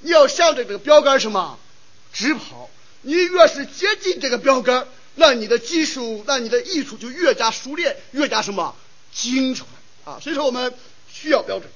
[0.01, 1.57] 你要向着这个标杆什么
[2.13, 2.69] 直跑。
[3.01, 8.75] 你越是接近这个标杆，那你的技术，那你的艺术就越加熟练，越加什么
[9.13, 9.67] 精纯
[10.03, 10.19] 啊！
[10.21, 10.73] 所以说我们
[11.09, 11.71] 需要标准。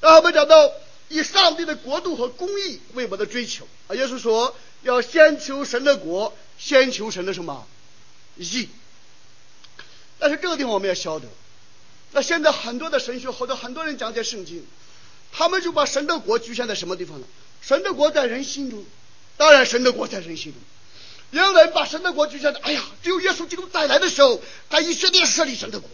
[0.00, 0.72] 然后我们讲到
[1.08, 7.66] 以上帝的国度和公义为我们的追求啊，也就是说要先求神的国，先求神的什么
[8.36, 8.68] 义。
[10.18, 11.28] 但是这个地方我们要晓得。
[12.12, 14.64] 那现在很多的神学或者很多人讲解圣经，
[15.32, 17.26] 他们就把神的国局限在什么地方呢？
[17.60, 18.84] 神的国在人心中，
[19.36, 20.60] 当然神的国在人心中。
[21.30, 25.88] 有人把神的国局限在，哎呀，只有耶稣基督再来的时候，他以色列设立神的国。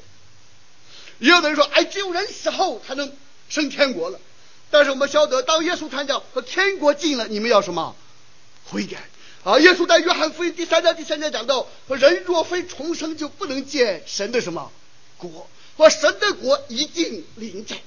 [1.20, 3.12] 也有的人说，哎，只有人死后才能
[3.48, 4.18] 升天国了。
[4.70, 7.94] 但是我们晓得，当耶稣传讲和天国近了，你们要什么？
[8.64, 8.98] 悔改
[9.44, 9.58] 啊！
[9.60, 14.72] 耶稣在约翰福音第三章第三节讲到，人若非重生，就不能见神的什么
[15.16, 15.48] 国。
[15.78, 17.80] 和神的国已经临在，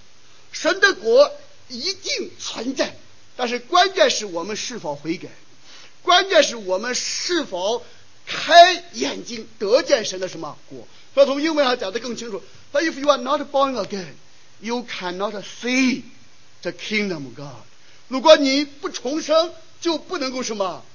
[0.53, 1.31] 神的国
[1.67, 2.95] 已经存在，
[3.35, 5.27] 但是关键是我们是否悔改，
[6.01, 7.85] 关键是我们是否
[8.25, 10.87] 开眼睛得见神的什么国。
[11.13, 14.13] 所以从英文上讲得更清楚：But if you are not born again,
[14.61, 16.03] you cannot see
[16.61, 17.65] the kingdom of God。
[18.07, 20.85] 如果你不重生，就不能够什么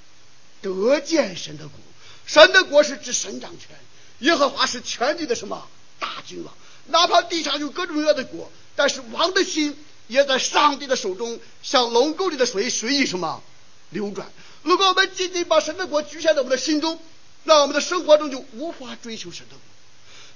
[0.62, 1.78] 得见神的国。
[2.24, 3.76] 神的国是指神掌权，
[4.20, 6.54] 耶和华是全地的什么大君王。
[6.88, 13.42] 哪怕地上有各种各样的果，但是王的心也在上帝的手中，像龙沟里的水，随意什么
[13.90, 14.30] 流转。
[14.62, 16.98] 如果我们仅仅把神的国局限在我们的心中，
[17.44, 19.60] 那我们的生活中就无法追求神的国；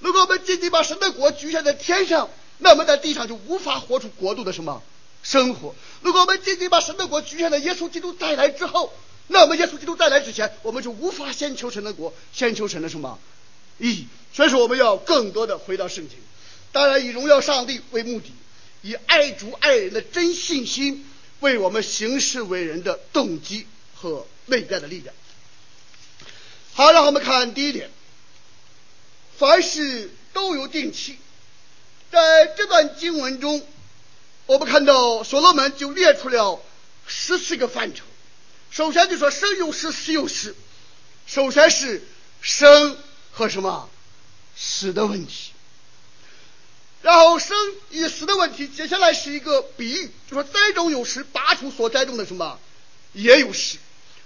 [0.01, 4.83] 如果我们仅仅把神的国局限在天上，那我们在地上就无法活出国度的什么
[5.23, 8.93] 生活；如果我们仅仅把神的国局限在耶稣基督再来之后，
[9.29, 13.19] 那我们耶稣基督再来之前，我们就无法先求神的国，先求神的什么
[13.79, 14.07] 义。
[14.33, 16.19] 所以说，我们要更多的回到圣经。
[16.72, 18.33] 当然，以荣耀上帝为目的，
[18.83, 21.06] 以爱主爱人的真信心
[21.40, 25.14] 为我们行事为人的动机和内在的力量。
[26.72, 27.90] 好，让我们看第一点，
[29.37, 31.18] 凡事都有定期。
[32.12, 33.66] 在这段经文中，
[34.46, 36.62] 我们看到所罗门就列出了
[37.06, 38.04] 十四个范畴。
[38.70, 40.54] 首先就说生有时，死有时。
[41.26, 42.02] 首先是
[42.40, 42.96] 生
[43.33, 43.88] 和什么
[44.56, 45.52] 死的问题，
[47.03, 47.57] 然后生
[47.91, 52.59] 与死的问题，接下来是一个比喻，就说栽种有时，拔出所栽种的什么
[53.13, 53.79] 也有时，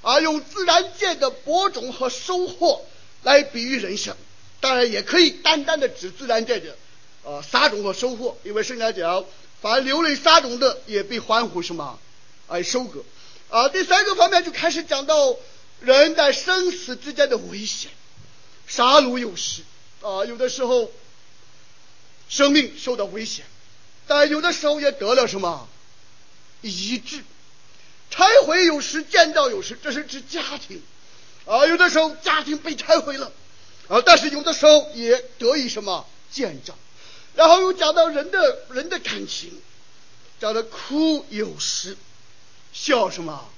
[0.02, 2.84] 啊，用自然界的播种和收获
[3.22, 4.16] 来比喻人生，
[4.60, 6.76] 当然也可以单单的指自然界的。
[7.26, 9.24] 呃，撒种和收获，因为圣经讲，
[9.62, 11.98] 凡流泪撒种的，也被欢呼什么？
[12.48, 13.02] 哎，收割。
[13.48, 15.34] 啊，第三个方面就开始讲到
[15.80, 17.90] 人在生死之间的危险，
[18.66, 19.62] 杀戮有时，
[20.02, 20.90] 啊，有的时候
[22.28, 23.44] 生命受到危险，
[24.06, 25.68] 但有的时候也得了什么？
[26.62, 27.22] 医治。
[28.10, 30.80] 拆毁有时，建造有时，这是指家庭，
[31.46, 33.32] 啊，有的时候家庭被拆毁了，
[33.88, 36.06] 啊，但是有的时候也得以什么？
[36.30, 36.76] 建造。
[37.34, 39.50] 然后又讲到人的人的感情，
[40.38, 41.96] 讲的哭有时，
[42.72, 43.50] 笑什么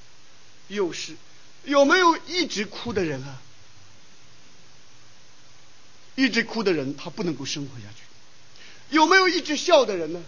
[0.68, 1.16] 有时，
[1.64, 3.42] 有没有一直哭的人啊？
[6.14, 8.05] 一直哭的人他不能够生活下去。
[8.90, 10.22] 有没有一直笑的人呢？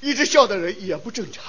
[0.00, 1.44] 一直笑的人也不正常。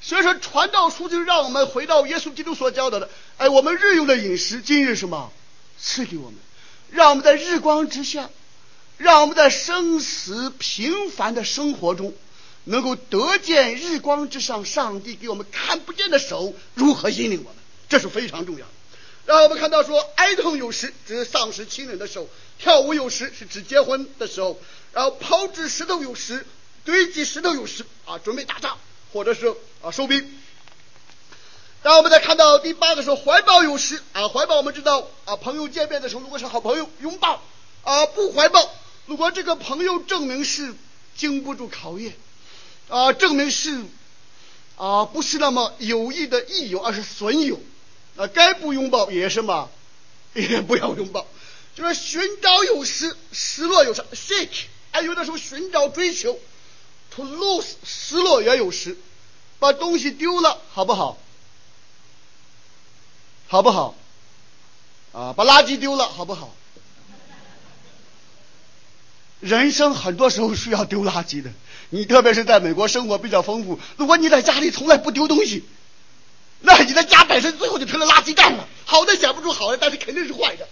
[0.00, 5.32] 所以说，传道书就让我们回到耶稣基督所教导的，哎，我们日用的饮食，今日什么
[5.78, 6.38] 赐给我们。
[6.90, 8.28] 让我们在日光之下，
[8.98, 12.14] 让我们在生死平凡的生活中，
[12.64, 17.54] 能够得见日光之上上帝给我们看不见的手如何引领我们，
[17.88, 18.72] 这是非常重要的。
[19.24, 24.60] 然后我们看到说，哀痛有时指丧失亲人的时候，跳舞有时是指结婚的时候，
[24.92, 26.46] 然后抛掷石头有时，
[26.84, 28.78] 堆积石头有时啊，准备打仗
[29.12, 30.38] 或者是啊收兵。
[31.82, 37.42] 然后我们再看到第八个说，怀抱有时啊，怀抱我们知道啊，朋友见面的时候，如果是好朋友，拥抱
[37.82, 38.72] 啊，不怀抱，
[39.06, 40.74] 如果这个朋友证明是
[41.16, 42.14] 经不住考验
[42.88, 43.82] 啊，证明是
[44.76, 47.58] 啊，不是那么有益的益友，而是损友
[48.16, 49.68] 啊，该不拥抱也是嘛，
[50.34, 51.26] 也不要拥抱。
[51.74, 54.48] 就是寻找有时，失落有时，seek。
[54.90, 56.38] 哎有的时候寻找追求
[57.10, 58.98] ，to lose，失落也有时，
[59.58, 61.18] 把东西丢了，好不好？
[63.48, 63.94] 好不好？
[65.12, 66.54] 啊，把垃圾丢了，好不好？
[69.40, 71.50] 人生很多时候需要丢垃圾的。
[71.88, 75.64] 你特别是在美国生活比较丰富，如果你在家里从来不丢东西，
[76.60, 78.68] 那你的家本身最后就成了垃圾站了。
[78.84, 80.68] 好的想不出好的，但是肯定是坏的。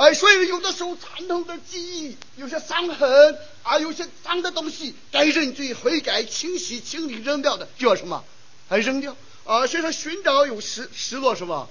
[0.00, 8.24] 哎，所以有的时候传统的记忆，有些伤痕啊，有些脏的东西，该认罪悔改、清洗、清理、扔掉的，就要什么？
[8.66, 9.66] 还扔掉啊！
[9.66, 11.68] 所以说，寻找有时，失落什么？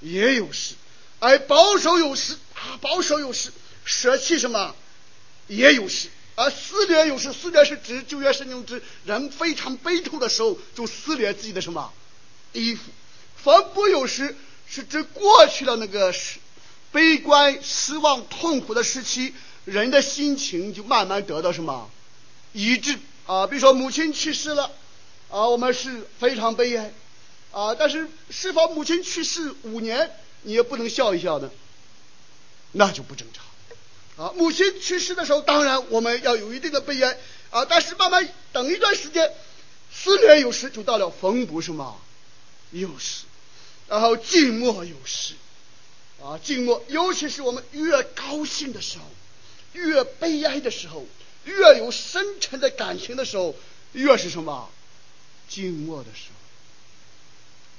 [0.00, 0.74] 也有时，
[1.18, 3.52] 哎保守有时啊，保守有时，
[3.84, 4.74] 舍弃什么
[5.46, 11.92] 也有时，而撕裂有时，撕裂是指旧约圣经之人非常悲痛的时候，就撕裂自己的什么
[12.54, 12.84] 衣服。
[13.36, 14.34] 缝补有时
[14.66, 16.38] 是指过去的那个时
[16.92, 21.90] 悲观、失望、痛苦的时期，人的心情就慢慢得到什么
[22.52, 23.46] 医治啊。
[23.46, 24.70] 比如说母亲去世了
[25.28, 26.92] 啊，我们是非常悲哀。
[27.52, 27.74] 啊！
[27.74, 30.08] 但是是否母亲去世五年，
[30.42, 31.50] 你也不能笑一笑呢？
[32.70, 33.44] 那就不正常。
[34.24, 37.18] 啊，母亲去世的时候，当然我们要有一定的悲哀
[37.50, 37.64] 啊。
[37.64, 39.28] 但是慢慢等一段时间，
[39.92, 42.00] 思念有时就到了缝补什么
[42.70, 43.24] 有时，
[43.88, 45.34] 然后寂寞有时
[46.22, 49.04] 啊，静默，尤其是我们越高兴的时候，
[49.72, 51.06] 越悲哀的时候，
[51.44, 53.54] 越有深沉的感情的时候，
[53.92, 54.70] 越是什么
[55.48, 56.34] 静默的时候。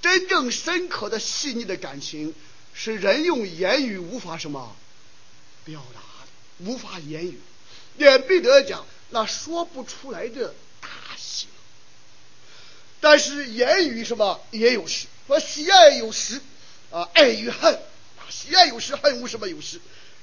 [0.01, 2.34] 真正深刻的、细腻的感情，
[2.73, 4.75] 是人用言语无法什么
[5.63, 7.39] 表达的，无法言语。
[7.97, 11.45] 连彼得讲，那说不出来的大喜。
[12.99, 16.41] 但是言语什么也有时，说喜爱有时
[16.89, 17.80] 啊，爱与恨，
[18.32, 19.79] 喜爱有时，恨无什么有时，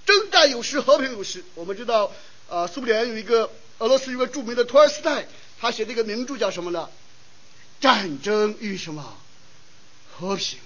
[0.07, 1.45] 征战有时，和平有时。
[1.55, 2.11] 我们知道
[2.49, 5.29] 啊，苏联有一个俄罗斯有一个著名的托尔斯泰，
[5.61, 6.89] 他写这个名著叫什么呢？
[7.81, 9.17] 战争与什么？
[10.11, 10.59] 和平，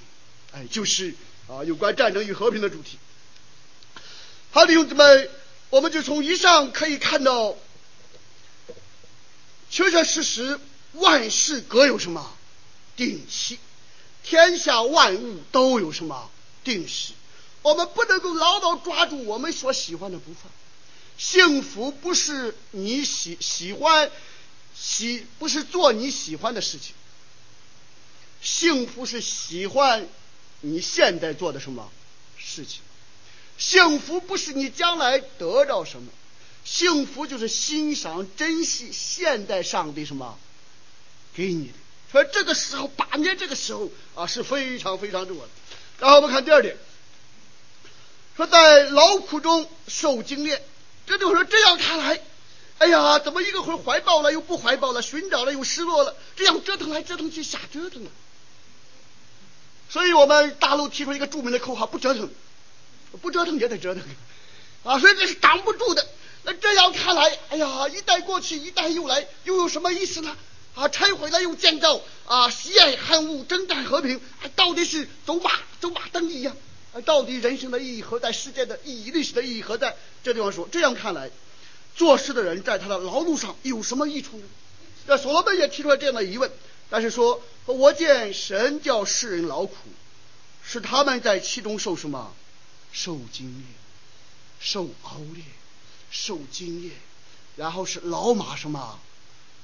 [0.53, 1.15] 哎，就是
[1.49, 2.97] 啊，有关战争与和平的主题。
[4.53, 5.29] 好，弟兄姊妹，
[5.71, 7.57] 我们就从以上可以看到，
[9.69, 10.59] 确确实实，
[10.93, 12.35] 万事各有什么
[12.97, 13.59] 定期，
[14.23, 16.31] 天下万物都有什么
[16.65, 17.13] 定时。
[17.63, 20.51] 我们不能够牢牢抓住我们所喜欢的不放。
[21.17, 24.11] 幸福不是你喜喜欢
[24.75, 26.95] 喜，不是做你喜欢的事情。
[28.41, 30.09] 幸福是喜欢
[30.63, 31.91] 你现在做的什么
[32.37, 32.81] 事情。
[33.59, 36.11] 幸福不是你将来得到什么，
[36.65, 40.37] 幸福就是欣赏、珍惜现代上帝什么
[41.35, 41.75] 给你的。
[42.11, 45.51] 所以这个时候把捏这个时候啊是非常非常重要的。
[46.01, 46.77] 然后我们看第二点，
[48.37, 50.63] 说在劳苦中受精炼，
[51.07, 52.21] 这就是这样看来，
[52.79, 58.11] 哎呀，怎么一个会怀抱了又不怀抱了，寻找了又失落了，这样折腾来折腾去瞎折腾了。
[59.91, 62.31] 所以我们大陆提出一个著名的口号：不折腾。
[63.21, 64.03] 不折腾也得折腾，
[64.85, 66.09] 啊，所以这是挡不住的。
[66.45, 70.35] 那这样看来，哎呀，一代过去，一代又来，又有什么意思呢？
[70.75, 76.57] 啊，拆毁了又建造，啊，喜爱恨恶，征战和平，啊，到底是走马走马灯一样？
[76.93, 78.33] 啊，到底人生的意义何在？
[78.33, 79.97] 世界的意义、历史的意义何在？
[80.23, 81.31] 这地方说，这样看来，
[81.97, 84.45] 做事的人在他的劳碌上有什么益处呢？
[85.07, 86.51] 那所罗门也提出了这样的疑问，
[86.91, 89.75] 但是说，我见神叫世人劳苦，
[90.63, 92.35] 使他们在其中受什么？
[92.93, 93.65] 受精炼，
[94.61, 95.47] 受熬炼，
[96.11, 96.93] 受经验，
[97.57, 99.01] 然后是老马什么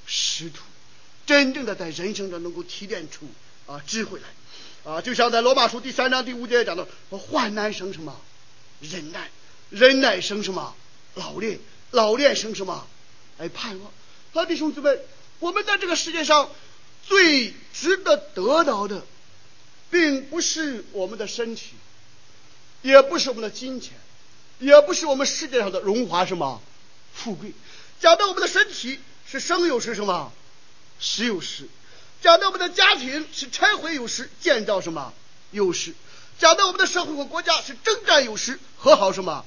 [0.07, 0.63] 识途，
[1.27, 3.27] 真正的在人生中能够提炼出
[3.67, 4.29] 啊智慧来
[4.89, 8.19] 啊，就像在罗马书第三章第五节讲的，患难生什么
[8.81, 9.29] 忍耐，
[9.69, 10.75] 忍耐生什么
[11.13, 11.61] 老练，
[11.91, 12.87] 老练生什么
[13.37, 13.93] 哎盼望。
[14.33, 14.99] 好，弟兄姊妹，
[15.41, 16.51] 我们在这个世界上
[17.07, 19.05] 最值得得到的，
[19.91, 21.73] 并不是我们的身体。
[22.81, 23.93] 也不是我们的金钱，
[24.59, 26.63] 也不是我们世界上的荣华什么
[27.13, 27.53] 富贵。
[28.01, 30.33] 讲到我们的身体是生有时什么
[30.99, 31.69] 死有时，
[32.23, 35.13] 讲到我们的家庭是拆毁有时建造什么
[35.51, 35.95] 有时，
[36.39, 39.45] 讲到我们的社会和国家是征战有时和好什么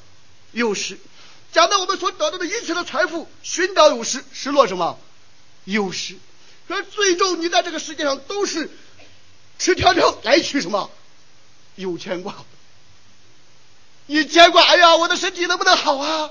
[0.52, 0.98] 有时，
[1.52, 5.00] 讲到我们所得到的一切的财富寻找有时失落什么
[5.66, 6.18] 有时。
[6.68, 8.72] 可最终你在这个世界上都是
[9.60, 10.90] 赤条条来去什么
[11.76, 12.34] 有牵挂。
[14.06, 16.30] 你牵挂，哎呀，我的身体能不能好啊？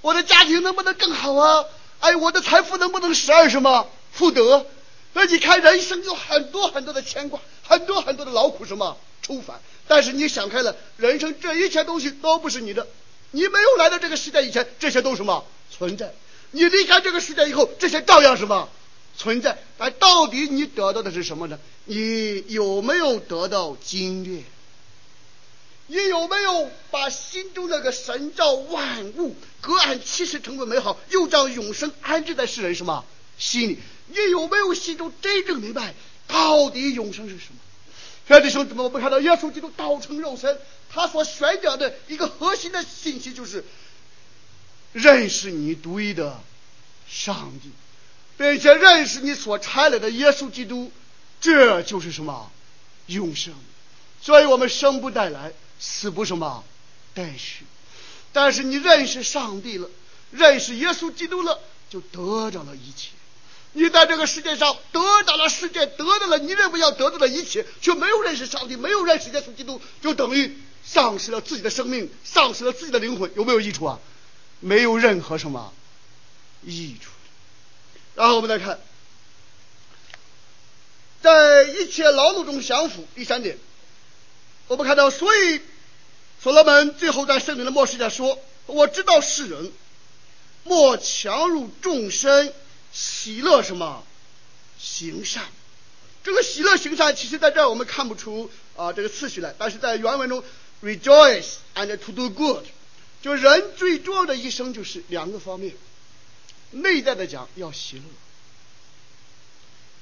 [0.00, 1.64] 我的家庭能不能更好啊？
[2.00, 4.66] 哎，我的财富能不能十二什么复得？
[5.14, 9.60] 那你看，人生有很多很多的牵挂，很多很多的劳苦什么愁烦。
[9.86, 12.86] 但是你想开了，人生这一切东西都不是你的。
[13.30, 16.12] 你没有来到这个世界以前，这些都什么存在？
[16.50, 18.68] 你离开这个世界以后，这些照样什么
[19.16, 19.58] 存在？
[19.78, 21.58] 但到底你得到的是什么呢？
[21.84, 24.44] 你有没有得到经验？
[25.86, 33.04] 你有没有把心中那个神照万物，隔岸其时成为美好，又将永生安置在世人什么
[33.38, 33.78] 心里？
[34.06, 35.94] 你有没有心中真正明白
[36.26, 37.58] 到底永生是什么？
[38.26, 40.58] 亲爱的兄弟们，我们看到耶稣基督道成肉身，
[40.90, 43.64] 他所宣讲的一个核心的信息就是
[44.92, 46.40] 认识你独一的
[47.08, 47.70] 上帝，
[48.36, 50.90] 并且认识你所差来的耶稣基督，
[51.40, 52.50] 这就是什么
[53.06, 53.54] 永生。
[54.22, 55.52] 所以我们生不带来。
[55.80, 56.64] 死不什么
[57.14, 57.64] 带去，
[58.32, 59.90] 但是你认识上帝了，
[60.30, 63.10] 认识耶稣基督了，就得到了一切。
[63.74, 74.00] 你在这个世界上得到了世界，得到了你认为要得到的一切，却没有认识上帝，没有认识耶稣基督，就等于丧失了自己的生命，丧失了自己的灵魂，有没有益处啊？
[74.60, 75.72] 没有任何什么
[76.64, 77.10] 益处。
[78.14, 78.78] 然后我们再看，
[81.20, 83.06] 在一切劳碌中享福。
[83.14, 83.58] 第三点。
[84.66, 85.60] 我们看到，所以
[86.42, 89.72] 所罗门最后在圣灵的末世下说：“我知道世人
[90.62, 92.50] 莫强入众生，
[92.94, 94.02] 喜乐什么
[94.78, 95.44] 行善。
[96.22, 100.42] 这个喜乐行善，其实在这儿我们看不出啊这个次序来，但是在原文中
[100.82, 102.64] ，rejoice and to do good，
[103.20, 105.74] 就人最重要的一生就是两个方面。
[106.70, 108.02] 内在的讲要喜乐，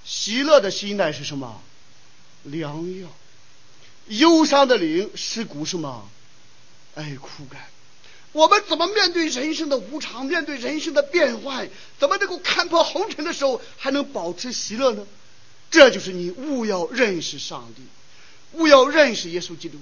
[0.05, 1.61] 喜乐的心态是什么？
[2.45, 3.09] 良药。”
[4.09, 6.11] 忧伤的灵是骨什么？
[6.97, 7.72] 哎，枯干。
[8.33, 11.69] 我们怎么面对人生的无常，面对人生的变幻，
[11.99, 15.07] 怎么能够看破红尘的时候还能保持喜乐呢？
[15.71, 17.83] 这就是你务要认识上帝，
[18.53, 19.79] 务要认识耶稣基督，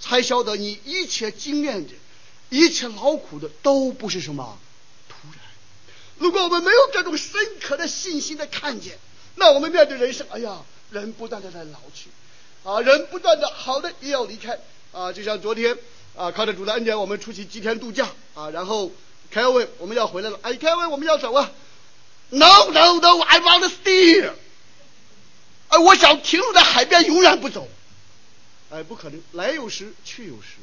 [0.00, 1.92] 才晓得你一切经验的、
[2.50, 4.58] 一切劳苦的都不是什么。
[6.18, 8.98] 如果我们没有这种深刻的信心的看见，
[9.34, 12.08] 那我们面对人生，哎呀，人不断的在老去。
[12.64, 14.58] 啊，人不断的，好的也要离开
[14.92, 15.76] 啊，就像昨天
[16.16, 18.90] 啊，靠着主的恩典，我们出去几天度假啊，然后
[19.30, 21.52] 凯文我们要回来了，哎，凯文我们要走啊
[22.30, 24.32] ，No No No，I want to stay，
[25.68, 27.68] 哎，我想停留在海边永远不走，
[28.70, 30.56] 哎，不可能，来有时去有时，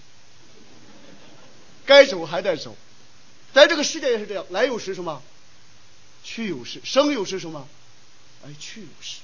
[1.85, 2.75] 该走还得走，
[3.53, 5.21] 在这个世界也是这样，来有时什么，
[6.23, 7.67] 去有时，生有时什么，
[8.45, 9.17] 哎，去有时，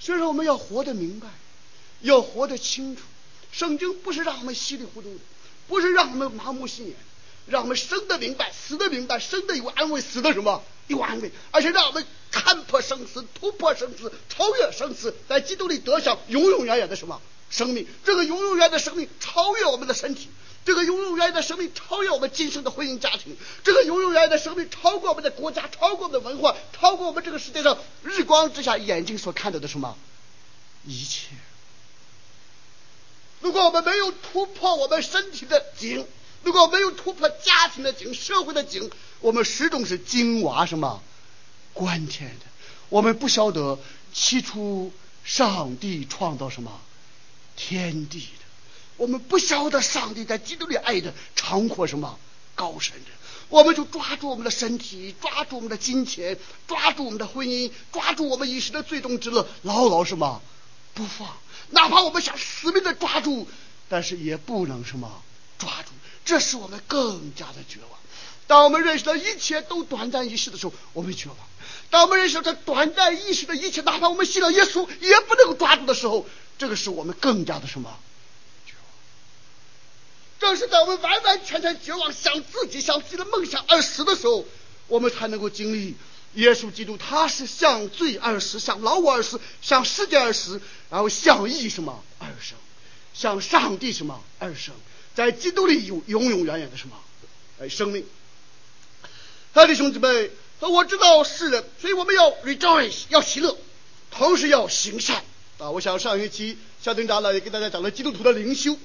[0.00, 1.28] 所以说我们要活得明白。
[2.02, 3.02] 要活得清楚，
[3.50, 5.20] 圣经不是让我们稀里糊涂的，
[5.68, 6.96] 不是让我们麻木信仰，
[7.46, 17.86] 让我们生的明白，死的明白，生的有安慰，死的什么有安慰，而且让我们看破生死，突破生死，超越生死，在基督里得享永永远远的什么生命？
[18.04, 20.28] 这个永永远远的生命超越我们的身体。
[20.64, 29.96] 这个永永远远的生命超越我们今生的婚姻家庭，这个永永远远的生命超过我们的国家，超过我们的文化，超过我们这个世界上日光之下眼睛所看到的什么
[30.84, 31.28] 一切。
[33.40, 36.06] 如果我们没有突破我们身体的井，
[36.42, 41.02] 如果没有突破家庭的井、社会的井，我们始终是井蛙什么
[41.72, 42.46] 观天的。
[42.88, 43.78] 我们不晓得
[44.12, 44.92] 起初
[45.24, 46.80] 上帝创造什么
[47.56, 48.26] 天地的。
[48.96, 52.18] 我们不晓得上帝在基督里爱的长阔什么
[52.54, 53.10] 高深的，
[53.50, 60.40] 我们就抓住我们的身体，抓住我们的金钱，抓住我们的婚姻，抓住我们一时的最终之乐，牢牢什么
[60.94, 61.36] 不放。
[61.70, 63.48] 哪怕我们想死命的抓住，
[63.88, 65.22] 但是也不能什么
[65.58, 65.90] 抓住，
[66.24, 67.98] 这使我们更加的绝望。
[68.46, 71.36] 当我们认识到一切都短暂一时的时候，我们绝望；
[71.90, 77.98] 当我们认识到这短暂一时的一切，哪怕我们信了耶稣也不能够抓住的时候，这个使我们更加的什么
[78.64, 78.84] 绝望？
[80.38, 84.44] 正是在我们完完全全绝望、想自己、想自己的梦想而死的时候，
[84.86, 85.96] 我们才能够经历
[86.36, 86.96] 耶稣基督。
[86.96, 92.56] 他是向罪而死，向老我而死，向世界而死，然后向义什么而生，
[93.12, 94.74] 向上帝什么而生，
[95.14, 96.96] 在基督里有永永远远的什么
[97.60, 98.06] 哎生命。
[99.52, 100.30] 他的兄弟们，
[100.60, 103.56] 我知道世人，所以我们要 rejoice，要喜乐，
[104.10, 105.24] 同时要行善
[105.58, 105.70] 啊！
[105.70, 108.78] 我想上一期小丁长老也给大家讲了基督徒的灵修。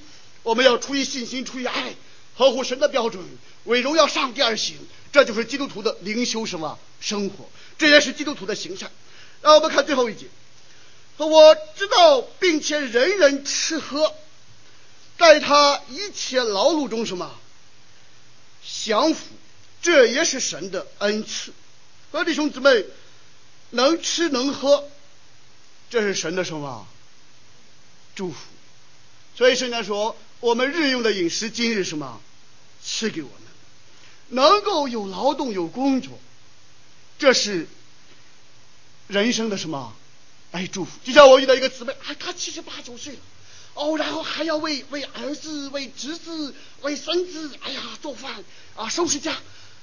[0.44, 1.94] 我们要出于信心，出于爱，
[2.36, 3.22] 合乎神的标准，
[3.66, 4.78] 为荣耀上帝而行，
[5.12, 8.92] 这就是基督徒的灵修什么生活，这也是基督徒的行善。
[9.42, 10.28] 让我们看最后一节，
[11.18, 14.14] 我知道，并且人人吃喝，
[15.18, 17.38] 在他一切劳碌中什么
[18.64, 19.26] 享福，
[19.82, 21.54] 这也是神的恩赐。
[22.12, 22.86] 各位弟兄姊妹，
[23.72, 24.90] 能吃能喝，
[25.90, 26.88] 这是神的什么
[28.16, 28.38] 祝福？
[29.36, 30.16] 所以圣经说。
[30.42, 32.20] 我们日用的饮食，今日什么
[32.84, 33.30] 赐给我，
[34.32, 36.20] 能够有劳动有工作，
[37.20, 37.68] 这是
[39.08, 39.94] 人生的什么
[40.52, 40.92] 哎祝福。
[41.04, 43.20] 就像我遇到一个姊妹，啊，她七十八九岁了，
[43.76, 48.44] 哦，然后还要为为儿子、为侄子、为孙子，哎呀做饭
[48.76, 49.38] 啊，收拾家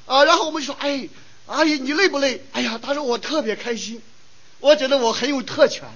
[0.07, 0.24] 啊。
[0.24, 1.09] 然后我们就说，哎，
[1.46, 2.44] 阿姨你累不累？
[2.53, 4.03] 哎呀，她说我特别开心，
[4.61, 5.88] 我觉得我很有特权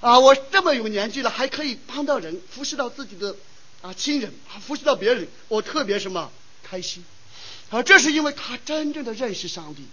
[0.00, 3.36] 啊，我这么有年纪了，还可以帮到人，服侍到自己的。
[3.82, 6.30] 啊，亲人啊，服侍到别人，我特别什么
[6.62, 7.02] 开心
[7.70, 7.82] 而！
[7.82, 9.84] 这是因为他真正的认识上帝，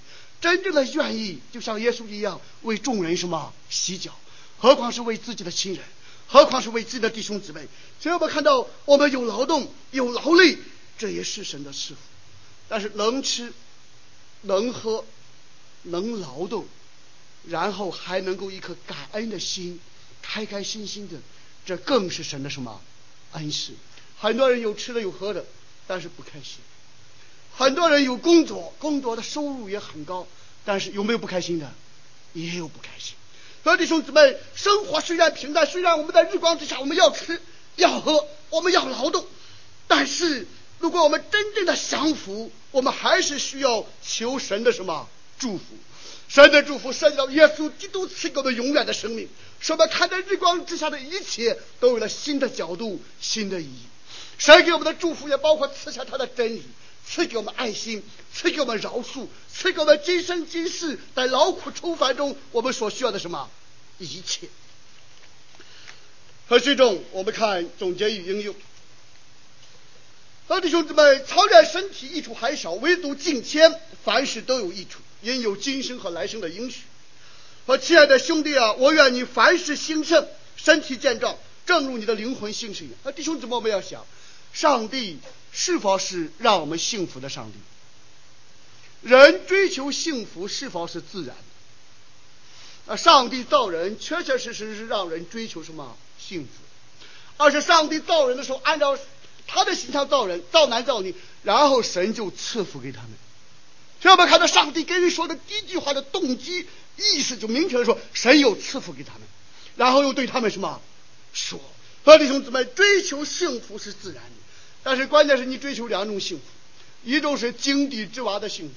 [0.41, 4.17] 真正的愿意，就像耶稣一样为众人什么洗脚，
[4.57, 5.83] 何况是为自己的亲人，
[6.27, 7.67] 何况是为自己的弟兄姊妹。
[7.99, 10.57] 所以我们看到，我们有劳动，有劳累，
[10.97, 11.99] 这也是神的赐福。
[12.67, 13.53] 但是能吃，
[14.41, 15.05] 能喝，
[15.83, 16.67] 能劳动，
[17.47, 19.79] 然后还能够一颗感恩的心，
[20.21, 21.17] 开开心心的，
[21.65, 22.81] 这更是神的什么？
[23.33, 23.73] 恩赐，
[24.17, 25.45] 很多人有吃的有喝的，
[25.85, 26.59] 但是不开心；
[27.57, 30.27] 很多人有工作，工作的收入也很高，
[30.63, 31.71] 但是有没有不开心的？
[32.33, 33.15] 也有不开心。
[33.63, 37.41] 所以弟兄姊妹，生活虽然平淡，虽然我们在日光之下，我们要吃
[37.75, 39.25] 要喝，我们要劳动，
[39.87, 40.47] 但是
[40.79, 45.63] 如果我们真正的享福，我们还是需要求神的什么祝福？
[46.29, 49.27] 神的祝福涉及到耶稣基督赐给我们永远的生命，
[49.59, 53.81] 使我们看待日光之下的一切都有了新的角度、新的意义。
[54.37, 56.63] 神给我们的祝福也包括赐下他的真理，
[57.09, 58.03] 赐给我们爱心，
[58.33, 63.49] 赐给我们饶恕，赐给我们今生今世在劳苦愁烦中我们所需要的什么
[63.97, 64.49] 一切。
[66.47, 68.55] 和最终我们看总结与应用。
[70.61, 74.99] 弟兄姊妹，操练身体益处还少，唯独敬虔，凡事都有益处。
[75.21, 76.83] 因有今生和来生的应许。
[77.65, 83.13] 和亲爱的兄弟啊，我愿你凡事兴盛，身体健壮，正如你的灵魂兴盛一样。
[83.13, 84.05] 弟兄姊妹，我们要想，
[84.53, 85.19] 上帝
[85.51, 87.57] 是否是让我们幸福的上帝？
[89.01, 92.93] 人追求幸福是否是自然的？
[92.93, 96.49] 啊，上帝造人，确确实实是让人追求什么幸福？
[97.37, 98.97] 而是上帝造人的时候，按照
[99.45, 103.11] 他的形象造人，造男造女，然后神就赐福给他们。
[104.01, 106.67] 所以我们看到上帝跟人说的第一句话的动机
[106.97, 109.21] 意思，就明确的说，神有赐福给他们，
[109.75, 110.81] 然后又对他们什么
[111.33, 111.59] 说？
[112.07, 114.31] 和弟兄姊妹，追求幸福是自然的，
[114.81, 116.43] 但是关键是你追求两种幸福，
[117.03, 118.75] 一种是井底之蛙的幸福，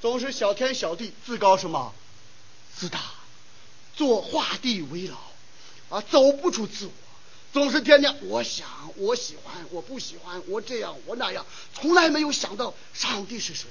[0.00, 1.92] 总是小天小地，自高什么？
[2.74, 2.98] 自大，
[3.94, 5.18] 做画地为牢
[5.90, 6.92] 啊，走不出自我，
[7.52, 8.66] 总是天天我想，
[8.96, 13.66] 我喜欢，我不喜欢，我这样，我那样，从来没有想到上帝是谁，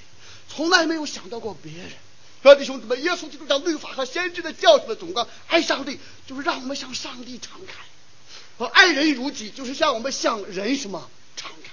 [0.48, 1.90] 从来没有想到过别人。
[2.44, 5.98] 说弟兄姊妹，耶稣基督将律法和先知的教训的总纲，爱上帝
[6.28, 7.74] 就是让我们向上帝敞开；
[8.60, 11.72] 和爱人如己就是向我们向人什么敞开。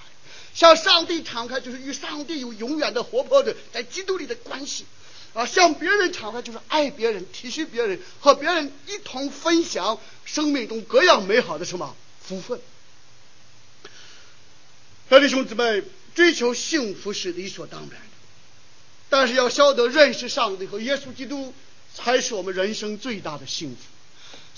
[0.54, 4.86] 向上帝敞开就是与上帝有永远的活泼的在基督里的关系。
[5.34, 12.58] 啊，向别人敞开就是爱别人、体恤别人，和别人一同分享生命中各样美好的什么福分。
[15.10, 15.82] 兄弟兄姊妹，
[16.14, 17.96] 追求幸福是理所当然的，
[19.10, 21.52] 但是要晓得认识上帝和耶稣基督
[21.94, 23.82] 才是我们人生最大的幸福，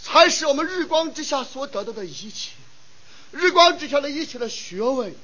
[0.02, 2.50] 才是我们日光之下所得到的一切，
[3.32, 5.14] 日光之下的一切的学问。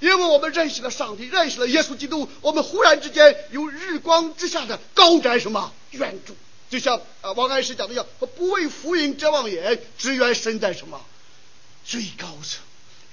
[0.00, 6.32] 因为我们认识了上帝，认识了耶稣基督，我们忽然之间有日光之下的高瞻什么远瞩，
[6.68, 11.00] 就像啊王安石讲的一样，不为浮云遮望眼，只缘身在什么
[11.84, 12.60] 最高层。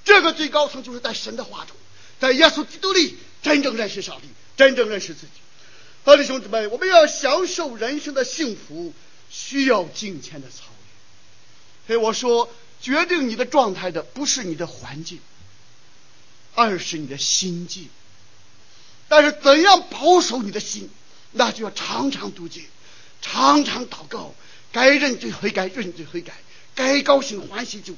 [0.04, 1.76] 这个最高层就是在神的话中，
[2.18, 5.32] 在耶稣基督里真正认识上帝，真正认识自己。
[6.02, 8.92] 好的兄弟们，我们要享受人生的幸福，
[9.30, 10.64] 需要金钱的操。
[11.90, 12.48] 所以我说，
[12.80, 15.18] 决定你的状态的不是你的环境。
[16.54, 17.88] 而是你的心境，
[19.08, 20.88] 但是怎样保守你的心，
[21.32, 22.64] 那就要常常读经，
[23.22, 24.34] 常常祷告，
[24.72, 26.34] 该认罪悔改，认罪悔改，
[26.74, 27.94] 该高兴欢喜就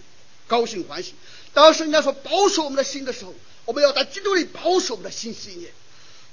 [0.46, 1.14] 高兴欢喜。
[1.52, 3.34] 当时人家说保守我们的心的时候，
[3.66, 5.70] 我们要在基督里保守我们的心信念。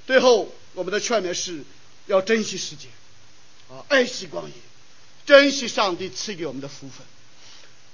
[0.05, 1.63] 最后，我们的劝勉是
[2.05, 2.91] 要珍惜时间，
[3.69, 4.53] 啊，爱惜光阴，
[5.25, 7.07] 珍惜上帝赐给我们的福分。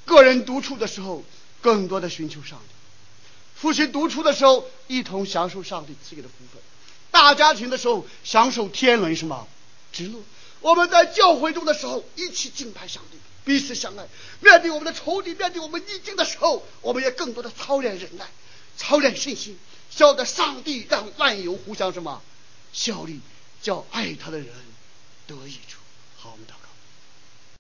[0.06, 1.24] 个人独处的时候，
[1.62, 2.74] 更多的寻求上帝。
[3.56, 6.62] 夫妻独处的时候，一同享受上帝赐给的福分；
[7.12, 9.47] 大家庭的时候，享受天伦什么
[9.91, 10.20] 之乐。
[10.62, 14.08] 我们在教会中的时候，一起敬拜上帝，彼此相爱。
[14.41, 18.26] 面对我们的仇敌，面对我们逆境的时候，我们也更多的操练忍耐，
[18.78, 19.58] 操练信心，
[19.89, 22.22] 晓得上帝让万有互相什么
[22.74, 23.20] 效力，
[23.62, 24.47] 叫爱他的人
[25.28, 25.80] 得益处。
[26.18, 26.56] 好，我们到